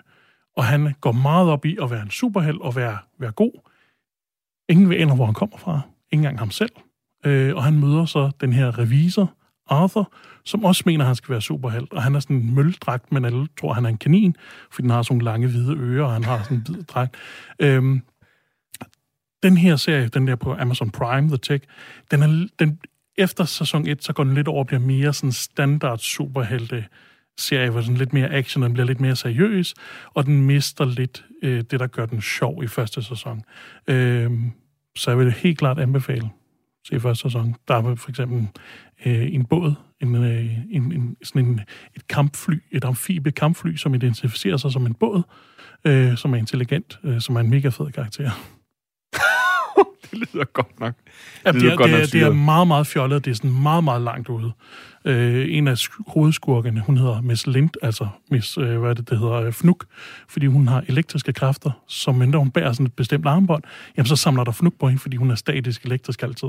[0.61, 3.53] Og han går meget op i at være en superheld og være, være god.
[4.69, 5.81] Ingen ved ender, hvor han kommer fra.
[6.11, 6.71] Ingen engang ham selv.
[7.27, 9.35] Øh, og han møder så den her revisor,
[9.67, 10.13] Arthur,
[10.45, 11.87] som også mener, at han skal være superheld.
[11.91, 14.37] Og han er sådan en møldragt, men alle tror, han er en kanin,
[14.71, 17.17] fordi den har sådan nogle lange hvide ører, og han har sådan en hvid dragt.
[17.61, 18.03] Øhm,
[19.43, 21.65] den her serie, den der på Amazon Prime, The Tech,
[22.11, 22.81] den er, den,
[23.19, 26.85] efter sæson 1, så går den lidt over og bliver mere sådan standard superhelte
[27.41, 29.75] serie, hvor den lidt mere action, den bliver lidt mere seriøs,
[30.15, 33.43] og den mister lidt øh, det, der gør den sjov i første sæson.
[33.87, 34.31] Øh,
[34.97, 36.31] så jeg vil helt klart anbefale
[36.89, 37.55] se første sæson.
[37.69, 38.49] Der er for eksempel
[39.07, 41.61] øh, en båd, en, øh, en, en, sådan en,
[41.97, 45.23] et kampfly, et amfibie kampfly, som identificerer sig som en båd,
[45.85, 48.31] øh, som er intelligent, øh, som er en mega fed karakter.
[50.11, 50.95] det lyder godt nok.
[51.47, 53.25] Det, lyder er, godt det, nok er, det er meget, meget fjollet.
[53.25, 54.53] Det er sådan meget, meget langt ude.
[55.05, 59.11] Øh, en af sk- hovedskurkene, hun hedder Miss Lind, altså Miss, øh, hvad er det,
[59.11, 59.85] det hedder, øh, Fnuk,
[60.29, 63.63] fordi hun har elektriske kræfter, som mindre hun bærer sådan et bestemt armbånd,
[63.97, 66.49] jamen så samler der Fnuk på hende, fordi hun er statisk elektrisk altid.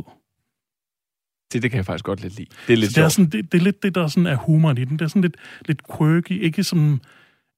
[1.53, 2.47] Det, det kan jeg faktisk godt lidt lide.
[2.67, 3.11] Det er lidt Så det er, sjovt.
[3.11, 4.99] sådan, det, det er lidt det, der sådan er humoren i den.
[4.99, 7.01] Det er sådan lidt, lidt quirky, ikke som,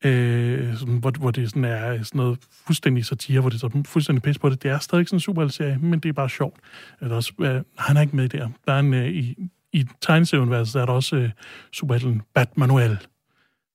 [0.04, 3.84] øh, sådan, hvor, hvor det sådan er sådan noget fuldstændig satire, hvor det er så
[3.86, 4.64] fuldstændig pis på det.
[4.64, 6.60] Det er stadig sådan en superheltserie, men det er bare sjovt.
[7.02, 8.50] Er der også, øh, han er ikke med der.
[8.68, 11.30] Der er en, øh, i, i tegneserieuniverset er der også øh,
[11.72, 12.98] superhelten Batmanuel,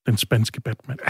[0.06, 0.98] den spanske Batman.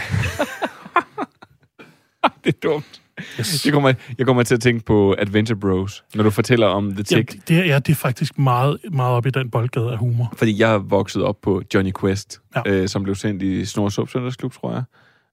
[2.43, 3.01] det er dumt.
[3.39, 3.61] Yes.
[3.61, 7.03] Det kommer, jeg kommer til at tænke på Adventure Bros, når du fortæller om The
[7.11, 7.47] Jamen, Tick.
[7.47, 10.33] det, er, ja, det er faktisk meget, meget op i den boldgade af humor.
[10.37, 12.61] Fordi jeg er vokset op på Johnny Quest, ja.
[12.65, 14.83] øh, som blev sendt i Snorsup Søndagsklub, tror jeg.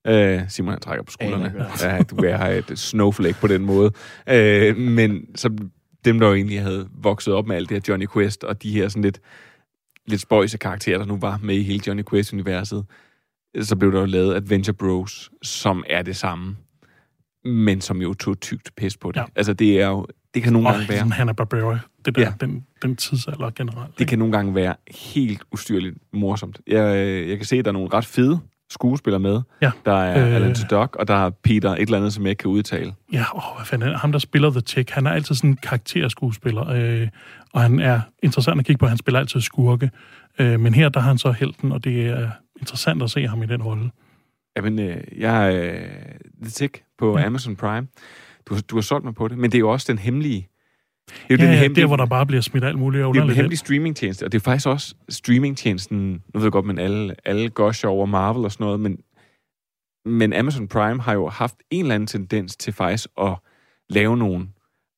[0.08, 1.46] Øh, Simon han trækker på skuldrene.
[1.46, 3.92] Ikke, Ja, du er et snowflake på den måde.
[4.28, 5.50] Øh, men så
[6.04, 8.70] dem, der jo egentlig havde vokset op med alt det her Johnny Quest, og de
[8.72, 9.20] her sådan lidt,
[10.06, 12.84] lidt spøjse karakterer, der nu var med i hele Johnny Quest-universet,
[13.62, 16.56] så blev der jo lavet Adventure Bros, som er det samme.
[17.44, 19.20] men som jo tog tygt pis på det.
[19.20, 19.24] Ja.
[19.36, 20.98] Altså, det er jo, det kan nogle Og gange være...
[20.98, 22.32] sådan Hanna Barbera, det der, Ja.
[22.40, 23.98] den, den tidsalder generelt.
[23.98, 24.74] Det kan nogle gange være
[25.10, 26.60] helt ustyrligt morsomt.
[26.66, 28.40] Jeg, øh, jeg kan se, at der er nogle ret fede
[28.70, 29.40] skuespillere med.
[29.62, 29.70] Ja.
[29.84, 30.34] Der er Øh.
[30.34, 32.94] Alan Tudyk, og der er Peter et eller andet, som jeg ikke kan udtale.
[33.12, 33.94] Ja, åh, hvad fanden?
[33.94, 37.08] Ham, der spiller The Tick, han er altid sådan en karakterskuespiller, øh,
[37.52, 38.86] og han er interessant at kigge på.
[38.86, 39.90] Han spiller altid skurke.
[40.38, 43.42] Øh, men her, der har han så helten, og det er interessant at se ham
[43.42, 43.90] i den rolle.
[44.56, 45.80] Jamen, øh, jeg er øh,
[46.42, 47.26] The Tick på Ja.
[47.26, 47.86] Amazon Prime.
[48.48, 50.48] Du, har- du har solgt mig på det, men det er jo også den hemmelige...
[51.08, 53.00] Det er jo Ja, den ja, hemmelige, der, hvor der bare bliver smidt alt muligt
[53.00, 56.66] det er den hemmelige streamingtjeneste, og det er faktisk også streamingtjenesten, nu ved jeg godt,
[56.66, 58.98] men alle, alle gosher over Marvel og sådan noget, men,
[60.04, 63.34] men Amazon Prime har jo haft en eller anden tendens til faktisk at
[63.90, 64.48] lave nogle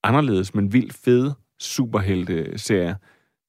[0.05, 2.95] anderledes, men vildt fede superhelte-serier.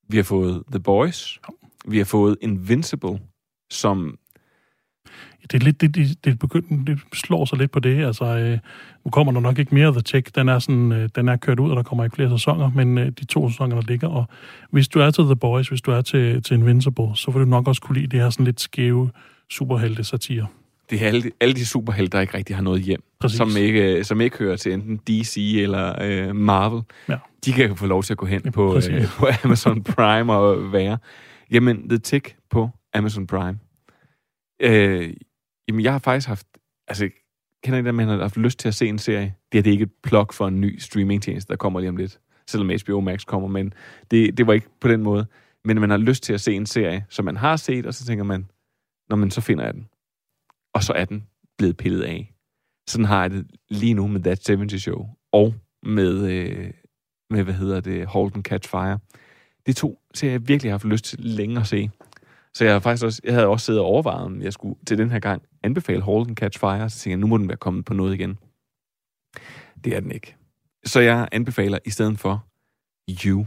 [0.09, 1.39] Vi har fået The Boys,
[1.87, 3.19] vi har fået Invincible,
[3.69, 4.17] som
[5.41, 8.05] Det er lidt, det, det, det, begynd, det slår sig lidt på det.
[8.05, 8.59] Altså, øh,
[9.05, 10.35] nu kommer der nok ikke mere The Tick.
[10.35, 12.97] Den er, sådan, øh, den er kørt ud, og der kommer ikke flere sæsoner, men
[12.97, 14.07] øh, de to sæsoner, der ligger.
[14.07, 14.25] Og
[14.71, 17.45] hvis du er til The Boys, hvis du er til, til Invincible, så vil du
[17.45, 19.09] nok også kunne lide det her sådan lidt skæve
[19.49, 20.47] superhelte-satire.
[20.89, 23.37] det er alle, de- alle de superhelte, der ikke rigtig har noget hjem, Præcis.
[23.37, 26.81] som ikke, som ikke hører til enten DC eller øh, Marvel.
[27.09, 27.15] Ja.
[27.45, 28.91] De kan få lov til at gå hen på, præcis.
[28.93, 30.97] øh, på Amazon Prime og være.
[31.51, 33.57] Jamen, The Tick på Amazon Prime.
[34.61, 35.13] Øh,
[35.69, 36.47] jamen, jeg har faktisk haft...
[36.87, 37.09] Altså,
[37.63, 39.35] kender I det, at man har haft lyst til at se en serie?
[39.51, 42.19] Det er det ikke et plug for en ny streamingtjeneste, der kommer lige om lidt.
[42.47, 43.73] Selvom HBO Max kommer, men
[44.11, 45.25] det, det var ikke på den måde.
[45.65, 48.05] Men man har lyst til at se en serie, som man har set, og så
[48.05, 48.49] tænker man,
[49.09, 49.87] når man så finder jeg den.
[50.73, 52.33] Og så er den blevet pillet af.
[52.87, 55.53] Sådan har jeg det lige nu med That 70 Show, og
[55.83, 56.71] med, øh,
[57.29, 58.99] med hvad hedder det, Holden and Catch Fire.
[59.65, 61.89] Det er to serier, jeg virkelig har haft lyst til længe at se.
[62.53, 64.97] Så jeg, har faktisk også, jeg havde også siddet og overvejet, om jeg skulle til
[64.97, 67.85] den her gang anbefale and Catch Fire, så tænkte jeg, nu må den være kommet
[67.85, 68.37] på noget igen.
[69.83, 70.35] Det er den ikke.
[70.85, 72.45] Så jeg anbefaler i stedet for
[73.25, 73.45] You.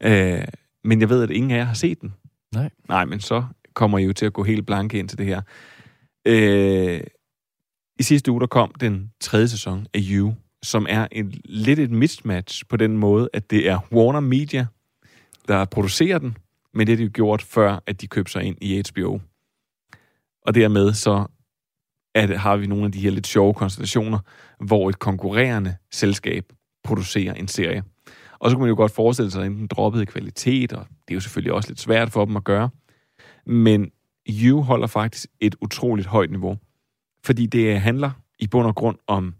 [0.00, 0.44] Øh,
[0.84, 2.14] men jeg ved, at ingen af jer har set den.
[2.54, 2.70] Nej.
[2.88, 5.42] Nej, men så kommer I jo til at gå helt blanke ind til det her.
[6.24, 7.00] Øh,
[7.98, 11.90] I sidste uge, der kom den tredje sæson af You, som er en, lidt et
[11.90, 14.66] mismatch på den måde, at det er Warner Media,
[15.48, 16.36] der producerer den,
[16.74, 19.20] men det har de jo gjort før, at de købte sig ind i HBO.
[20.46, 21.26] Og dermed så
[22.14, 24.18] at, har vi nogle af de her lidt sjove konstellationer,
[24.60, 26.52] hvor et konkurrerende selskab
[26.84, 27.82] producerer en serie.
[28.38, 31.10] Og så kunne man jo godt forestille sig, at den droppede i kvalitet, og det
[31.10, 32.70] er jo selvfølgelig også lidt svært for dem at gøre.
[33.46, 33.90] Men
[34.28, 36.58] You holder faktisk et utroligt højt niveau.
[37.24, 39.34] Fordi det handler i bund og grund om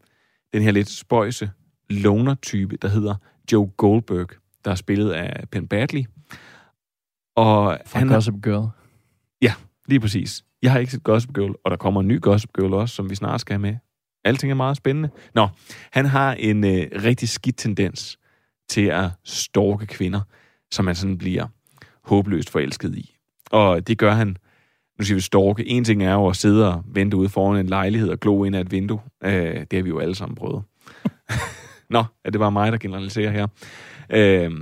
[0.52, 1.50] den her lidt spøjse
[1.90, 3.14] loner-type, der hedder
[3.52, 4.28] Joe Goldberg,
[4.64, 6.04] der er spillet af Penn Badley.
[7.40, 8.68] Og Fra han Gossip Girl.
[9.42, 9.52] Ja,
[9.86, 10.44] lige præcis.
[10.62, 13.10] Jeg har ikke set Gossip Girl, og der kommer en ny Gossip Girl også, som
[13.10, 13.76] vi snart skal have med.
[14.24, 15.08] Alting er meget spændende.
[15.34, 15.48] Nå,
[15.92, 18.18] han har en øh, rigtig skidt tendens
[18.68, 20.20] til at stalke kvinder,
[20.70, 21.46] som han sådan bliver
[22.04, 23.16] håbløst forelsket i.
[23.50, 24.36] Og det gør han,
[24.98, 27.66] nu siger vi stalke, en ting er jo at sidde og vente ude foran en
[27.66, 29.00] lejlighed og glo ind af et vindue.
[29.24, 30.62] Øh, det har vi jo alle sammen prøvet.
[31.90, 33.46] Nå, er det bare mig, der generaliserer her?
[34.10, 34.52] Øh,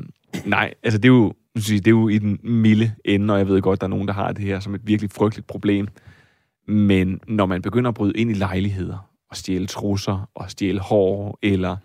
[0.44, 3.38] nej, altså det er jo, nu siger, det er jo i den milde ende, og
[3.38, 5.88] jeg ved godt, der er nogen, der har det her som et virkelig frygteligt problem.
[6.66, 11.38] Men når man begynder at bryde ind i lejligheder, og stjæle trusser, og stjæle hår,
[11.42, 11.76] eller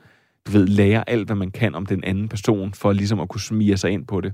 [0.48, 3.42] du ved, lære alt, hvad man kan om den anden person, for ligesom at kunne
[3.42, 4.34] smige sig ind på det,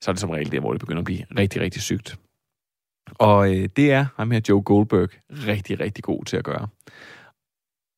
[0.00, 2.18] så er det som regel der, hvor det begynder at blive rigtig, rigtig sygt.
[3.14, 6.68] Og øh, det er ham her, Joe Goldberg, rigtig, rigtig god til at gøre.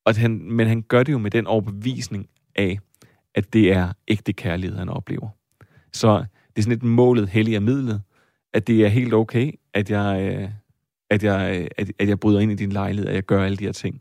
[0.07, 2.79] Og han, men han gør det jo med den overbevisning af,
[3.35, 5.29] at det er ægte kærlighed, han oplever.
[5.93, 6.25] Så
[6.57, 8.03] det er sådan et målet helliger midlet,
[8.53, 10.51] at det er helt okay, at jeg, øh,
[11.11, 13.57] at, jeg, øh, at, at jeg bryder ind i din lejlighed, at jeg gør alle
[13.57, 14.01] de her ting,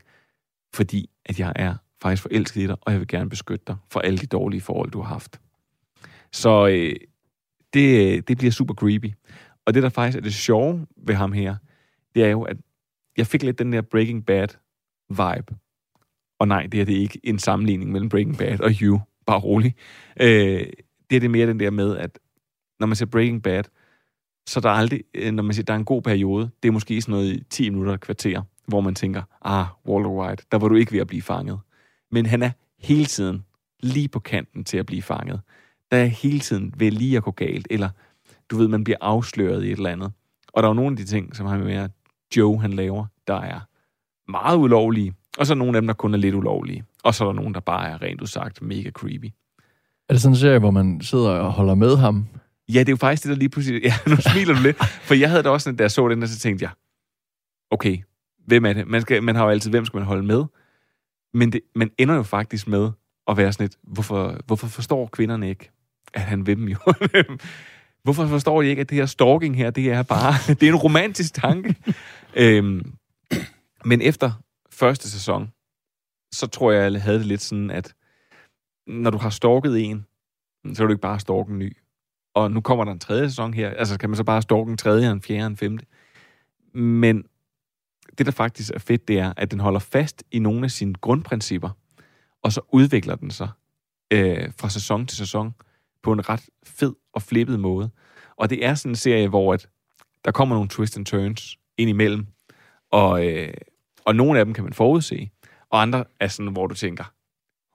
[0.74, 4.00] fordi at jeg er faktisk forelsket i dig, og jeg vil gerne beskytte dig for
[4.00, 5.40] alle de dårlige forhold, du har haft.
[6.32, 6.94] Så øh,
[7.74, 9.12] det, øh, det bliver super creepy.
[9.66, 11.56] Og det, der faktisk er det sjove ved ham her,
[12.14, 12.56] det er jo, at
[13.16, 14.48] jeg fik lidt den der Breaking Bad
[15.08, 15.56] vibe.
[16.38, 19.00] Og nej, det er det ikke en sammenligning mellem Breaking Bad og You.
[19.26, 19.74] Bare rolig.
[20.20, 20.66] Øh,
[21.10, 22.18] det er det mere den der med, at
[22.80, 23.64] når man ser Breaking Bad,
[24.46, 26.72] så der er aldrig, øh, når man siger, der er en god periode, det er
[26.72, 30.68] måske sådan noget i 10 minutter kvarter, hvor man tænker, ah, Walter White, der var
[30.68, 31.58] du ikke ved at blive fanget.
[32.10, 33.44] Men han er hele tiden
[33.80, 35.40] lige på kanten til at blive fanget.
[35.90, 37.88] Der er hele tiden ved lige at gå galt, eller
[38.50, 40.12] du ved, man bliver afsløret i et eller andet.
[40.52, 41.88] Og der er jo nogle af de ting, som han med
[42.36, 43.60] Joe han laver, der er
[44.30, 46.84] meget ulovlige, og så er nogle af dem, der kun er lidt ulovlige.
[47.04, 49.32] Og så er der nogen, der bare er rent udsagt mega creepy.
[50.08, 52.26] Er det sådan en serie, hvor man sidder og holder med ham?
[52.68, 53.82] Ja, det er jo faktisk det, der lige pludselig...
[53.84, 54.84] Ja, nu smiler du lidt.
[54.84, 56.70] For jeg havde da også sådan, da jeg så den, og så tænkte jeg,
[57.70, 57.98] okay,
[58.46, 58.86] hvem er det?
[58.86, 60.44] Man, skal, man har jo altid, hvem skal man holde med?
[61.34, 62.90] Men det, man ender jo faktisk med
[63.28, 65.70] at være sådan lidt, hvorfor, hvorfor forstår kvinderne ikke,
[66.14, 66.78] at han vil dem jo?
[68.04, 70.76] hvorfor forstår de ikke, at det her stalking her, det er bare, det er en
[70.78, 71.76] romantisk tanke.
[72.34, 72.92] øhm,
[73.84, 74.32] men efter
[74.70, 75.52] første sæson,
[76.32, 77.94] så tror jeg, jeg havde det lidt sådan, at
[78.86, 80.06] når du har stalket en,
[80.74, 81.76] så er du ikke bare stalke en ny.
[82.36, 83.70] Og nu kommer der en tredje sæson her.
[83.70, 85.86] Altså, kan man så bare stalke en tredje, en fjerde, en femte.
[86.74, 87.24] Men
[88.18, 90.94] det, der faktisk er fedt, det er, at den holder fast i nogle af sine
[90.94, 91.70] grundprincipper,
[92.42, 93.48] og så udvikler den sig
[94.10, 95.54] øh, fra sæson til sæson
[96.02, 97.90] på en ret fed og flippet måde.
[98.36, 99.68] Og det er sådan en serie, hvor at
[100.24, 102.26] der kommer nogle twists and turns ind imellem,
[102.92, 103.54] og, øh,
[104.04, 105.30] og nogle af dem kan man forudse,
[105.70, 107.04] og andre er sådan, hvor du tænker,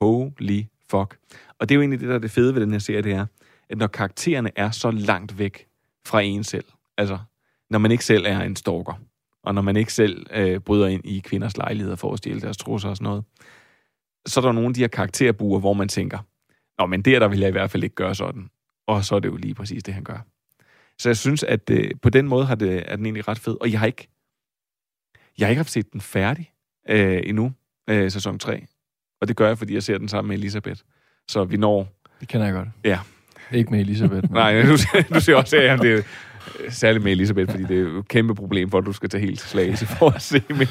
[0.02, 1.18] holy fuck.
[1.60, 3.12] Og det er jo egentlig det, der er det fede ved den her serie, det
[3.12, 3.26] er,
[3.72, 5.68] at når karaktererne er så langt væk
[6.06, 6.66] fra en selv,
[6.98, 7.20] altså
[7.70, 8.94] når man ikke selv er en stalker,
[9.44, 12.58] og når man ikke selv øh, bryder ind i kvinders lejligheder for at stjæle deres
[12.58, 13.24] trusser og sådan noget,
[14.26, 16.20] så er der nogle af de her karakterbuer, hvor man tænker,
[16.82, 18.50] Nå, men der, der vil jeg i hvert fald ikke gøre sådan.
[18.88, 20.26] Og så er det jo lige præcis det, han gør.
[21.00, 23.58] Så jeg synes, at øh, på den måde har det, er den egentlig ret fed.
[23.62, 24.08] Og jeg har ikke,
[25.38, 26.52] jeg har ikke haft set den færdig
[26.90, 27.54] øh, endnu,
[27.90, 28.66] øh, sæson 3.
[29.22, 30.82] Og det gør jeg, fordi jeg ser den sammen med Elisabeth.
[31.28, 31.88] Så vi når...
[32.20, 32.70] Det kender jeg godt.
[32.84, 33.00] Ja.
[33.54, 34.32] Ikke med Elisabeth.
[34.32, 34.78] Nej, du,
[35.14, 36.02] du ser også, at det er
[36.70, 39.22] særligt med Elisabeth, fordi det er jo et kæmpe problem for, at du skal tage
[39.22, 40.42] helt slagelse for at se.
[40.50, 40.68] Men,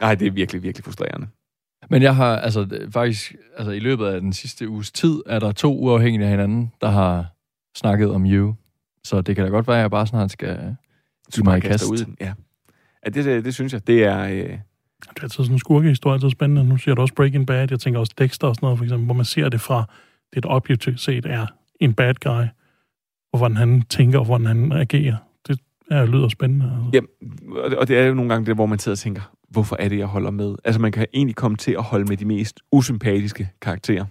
[0.00, 1.26] nej, det er virkelig, virkelig frustrerende.
[1.90, 5.52] Men jeg har, altså faktisk, altså i løbet af den sidste uges tid, er der
[5.52, 7.26] to uafhængige af hinanden, der har
[7.76, 8.54] snakket om You.
[9.04, 10.76] Så det kan da godt være, at jeg bare snart skal
[11.36, 11.84] du mig i kast.
[11.84, 12.14] Ud.
[12.20, 12.32] Ja.
[13.04, 13.86] ja det, det, det, synes jeg.
[13.86, 14.22] Det er...
[14.22, 14.58] Øh...
[15.00, 16.64] Det er altid sådan en skurkehistorie, altid spændende.
[16.64, 17.66] Nu ser du også Breaking Bad.
[17.70, 19.84] Jeg tænker også Dexter og sådan noget, for eksempel, hvor man ser det fra
[20.34, 21.46] det, der objektivt set er
[21.80, 22.44] en bad guy,
[23.32, 25.16] og hvordan han tænker, og hvordan han agerer.
[25.48, 25.60] Det
[25.90, 26.64] er, lyder spændende.
[26.64, 26.90] Altså.
[26.92, 29.88] Ja, og det er jo nogle gange det, hvor man sidder og tænker, hvorfor er
[29.88, 30.56] det, jeg holder med?
[30.64, 34.04] Altså, man kan egentlig komme til at holde med de mest usympatiske karakterer.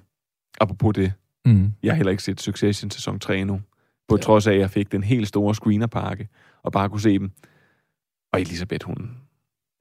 [0.61, 1.13] Apropos det.
[1.45, 1.74] Mm.
[1.84, 3.61] Jeg har heller ikke set Succession sæson 3 endnu.
[4.07, 4.22] På ja.
[4.22, 6.28] trods af, at jeg fik den helt store screenerpakke,
[6.63, 7.32] og bare kunne se dem.
[8.34, 9.11] Og Elisabeth, hun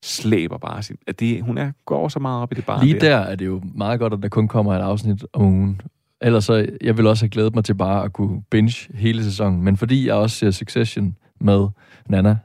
[0.04, 0.96] slæber bare sin...
[1.06, 3.00] At det, hun er, går så meget op i det bare Lige der.
[3.00, 5.80] der er det jo meget godt, at der kun kommer et afsnit om ugen.
[6.24, 9.62] Ellers så, jeg vil også have glædet mig til bare at kunne binge hele sæsonen.
[9.62, 11.68] Men fordi jeg også ser Succession med
[12.08, 12.36] Nana,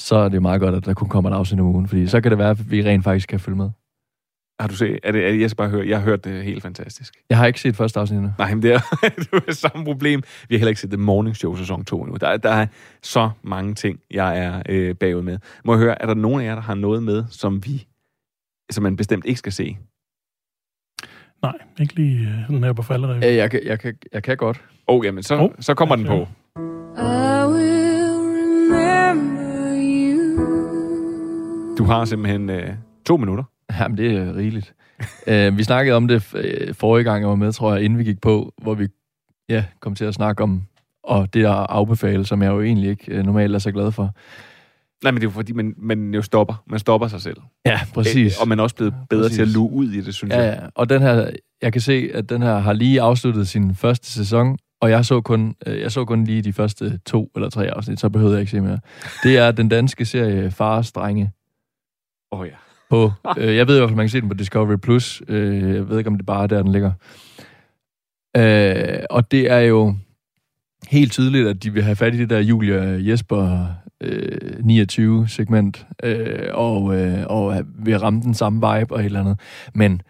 [0.00, 2.20] så er det meget godt, at der kun kommer et afsnit om ugen, fordi så
[2.20, 3.70] kan det være, at vi rent faktisk kan følge med.
[4.60, 4.98] Har du set?
[5.02, 5.88] Er det, er det, jeg skal bare høre.
[5.88, 7.14] Jeg har hørt det helt fantastisk.
[7.30, 8.32] Jeg har ikke set første afsnit endnu.
[8.38, 8.80] Nej, men det er,
[9.32, 10.22] det er samme problem.
[10.48, 12.16] Vi har heller ikke set The Morning Show sæson 2 endnu.
[12.16, 12.66] Der, der er
[13.02, 15.38] så mange ting, jeg er øh, bagud med.
[15.64, 17.86] Må jeg høre, er der nogen af jer, der har noget med, som vi,
[18.70, 19.78] som man bestemt ikke skal se?
[21.44, 23.22] Nej, ikke lige øh, sådan her på faldet.
[23.22, 24.60] Ja, jeg, kan, jeg, kan, jeg kan godt.
[24.88, 26.28] Åh, oh, jamen, så, oh, så kommer den på.
[31.78, 32.68] Du har simpelthen øh,
[33.06, 33.44] to minutter.
[33.80, 34.74] Jamen, det er rigeligt.
[35.26, 38.04] uh, vi snakkede om det uh, forrige gang, jeg var med, tror jeg, inden vi
[38.04, 38.88] gik på, hvor vi
[39.48, 40.62] ja, kom til at snakke om
[41.02, 44.14] og det at afbefale, som jeg jo egentlig ikke uh, normalt er så glad for.
[45.04, 46.62] Nej, men det er jo fordi, man, man jo stopper.
[46.66, 47.36] Man stopper sig selv.
[47.66, 48.40] Ja, præcis.
[48.40, 49.36] Og man er også blevet bedre præcis.
[49.36, 50.58] til at luge ud i det, synes ja, jeg.
[50.62, 51.30] Ja, og den her,
[51.62, 55.20] jeg kan se, at den her har lige afsluttet sin første sæson, og jeg så
[55.20, 58.50] kun, jeg så kun lige de første to eller tre afsnit, så behøvede jeg ikke
[58.50, 58.78] se mere.
[59.22, 61.32] Det er den danske serie Fars Drenge.
[62.32, 62.54] Åh oh, ja.
[62.90, 64.76] På, øh, jeg ved i hvert fald, man kan se den på Discovery+.
[64.76, 65.22] Plus.
[65.28, 66.92] Øh, jeg ved ikke, om det bare er der, den ligger.
[68.36, 69.94] Øh, og det er jo
[70.88, 73.68] helt tydeligt, at de vil have fat i det der Julia Jesper
[74.04, 79.40] øh, 29-segment, øh, og, øh, og vil ramme den samme vibe og et eller andet.
[79.74, 80.02] Men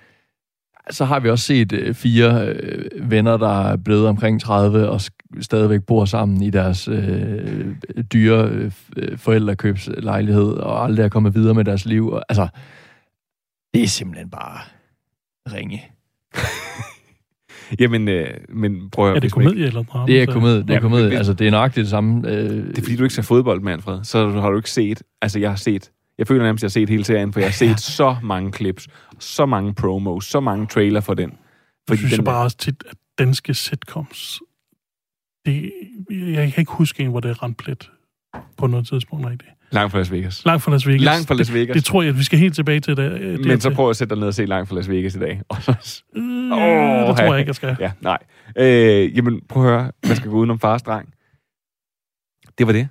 [0.91, 5.01] så har vi også set øh, fire øh, venner, der er blevet omkring 30 og
[5.41, 7.75] stadigvæk bor sammen i deres øh,
[8.13, 8.49] dyre
[8.97, 12.09] øh, forældrekøbslejlighed og aldrig er kommet videre med deres liv.
[12.09, 12.49] Og, altså,
[13.75, 14.59] det er simpelthen bare
[15.53, 15.83] ringe.
[17.81, 19.17] Jamen, øh, men prøv at...
[19.17, 19.67] Er det komedie ikke...
[19.67, 20.07] eller drama?
[20.07, 20.63] Det er komedie.
[20.63, 21.09] Det er, komedie.
[21.09, 22.29] Ja, altså, det er nøjagtigt det samme.
[22.29, 22.51] Øh...
[22.51, 24.05] Det er fordi, du ikke ser fodbold, Manfred.
[24.05, 25.03] Så har du ikke set...
[25.23, 27.49] Altså, jeg har set jeg føler nærmest, at jeg har set hele serien, for jeg
[27.49, 27.77] har set ja.
[27.77, 28.89] så mange clips,
[29.19, 31.31] så mange promos, så mange trailer for den.
[31.31, 31.39] Fordi
[31.91, 34.41] jeg synes den jeg bare også tit, at danske sitcoms,
[35.47, 35.73] det,
[36.11, 37.91] jeg kan ikke huske en, hvor det er ramt plet
[38.57, 39.51] på noget tidspunkt rigtigt.
[39.75, 40.45] Langt fra Las Vegas.
[40.45, 41.01] Langt fra Las Vegas.
[41.01, 41.67] Langt fra Las Vegas.
[41.67, 43.21] Det, det tror jeg, at vi skal helt tilbage til det.
[43.21, 45.19] det Men så prøv at sætte dig ned og se Langt fra Las Vegas i
[45.19, 45.31] dag.
[45.51, 47.77] øh, oh, det tror jeg ikke, jeg skal.
[47.81, 48.19] Ja, nej.
[48.59, 49.93] Øh, jamen, prøv at høre.
[50.07, 51.09] Man skal gå udenom fars dreng.
[52.59, 52.89] Det var det.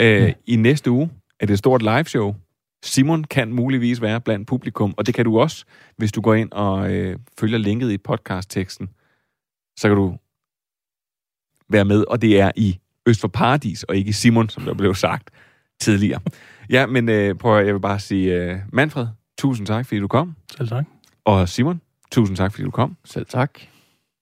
[0.00, 0.32] Øh, ja.
[0.46, 1.10] I næste uge
[1.40, 2.34] er det et stort live show
[2.84, 5.64] Simon kan muligvis være blandt publikum, og det kan du også,
[5.96, 8.88] hvis du går ind og øh, følger linket i podcastteksten.
[9.78, 10.16] Så kan du
[11.68, 14.74] være med, og det er i Øst for Paradis, og ikke i Simon, som der
[14.74, 15.30] blev sagt
[15.82, 16.20] tidligere.
[16.70, 19.06] Ja, men øh, prøv at, jeg vil bare sige, øh, Manfred,
[19.38, 20.36] tusind tak, fordi du kom.
[20.56, 20.84] Selv tak.
[21.24, 21.80] Og Simon,
[22.12, 22.96] tusind tak, fordi du kom.
[23.04, 23.50] Selv tak.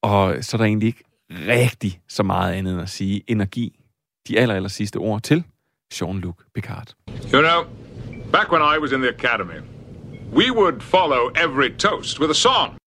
[0.03, 3.79] Og så er der egentlig ikke rigtig så meget andet end at sige energi.
[4.29, 5.45] De aller, aller sidste ord til
[5.95, 6.95] Jean-Luc Picard.
[7.35, 7.65] You know,
[8.33, 9.61] back when I was in the academy,
[10.33, 12.79] we would follow every toast with a song.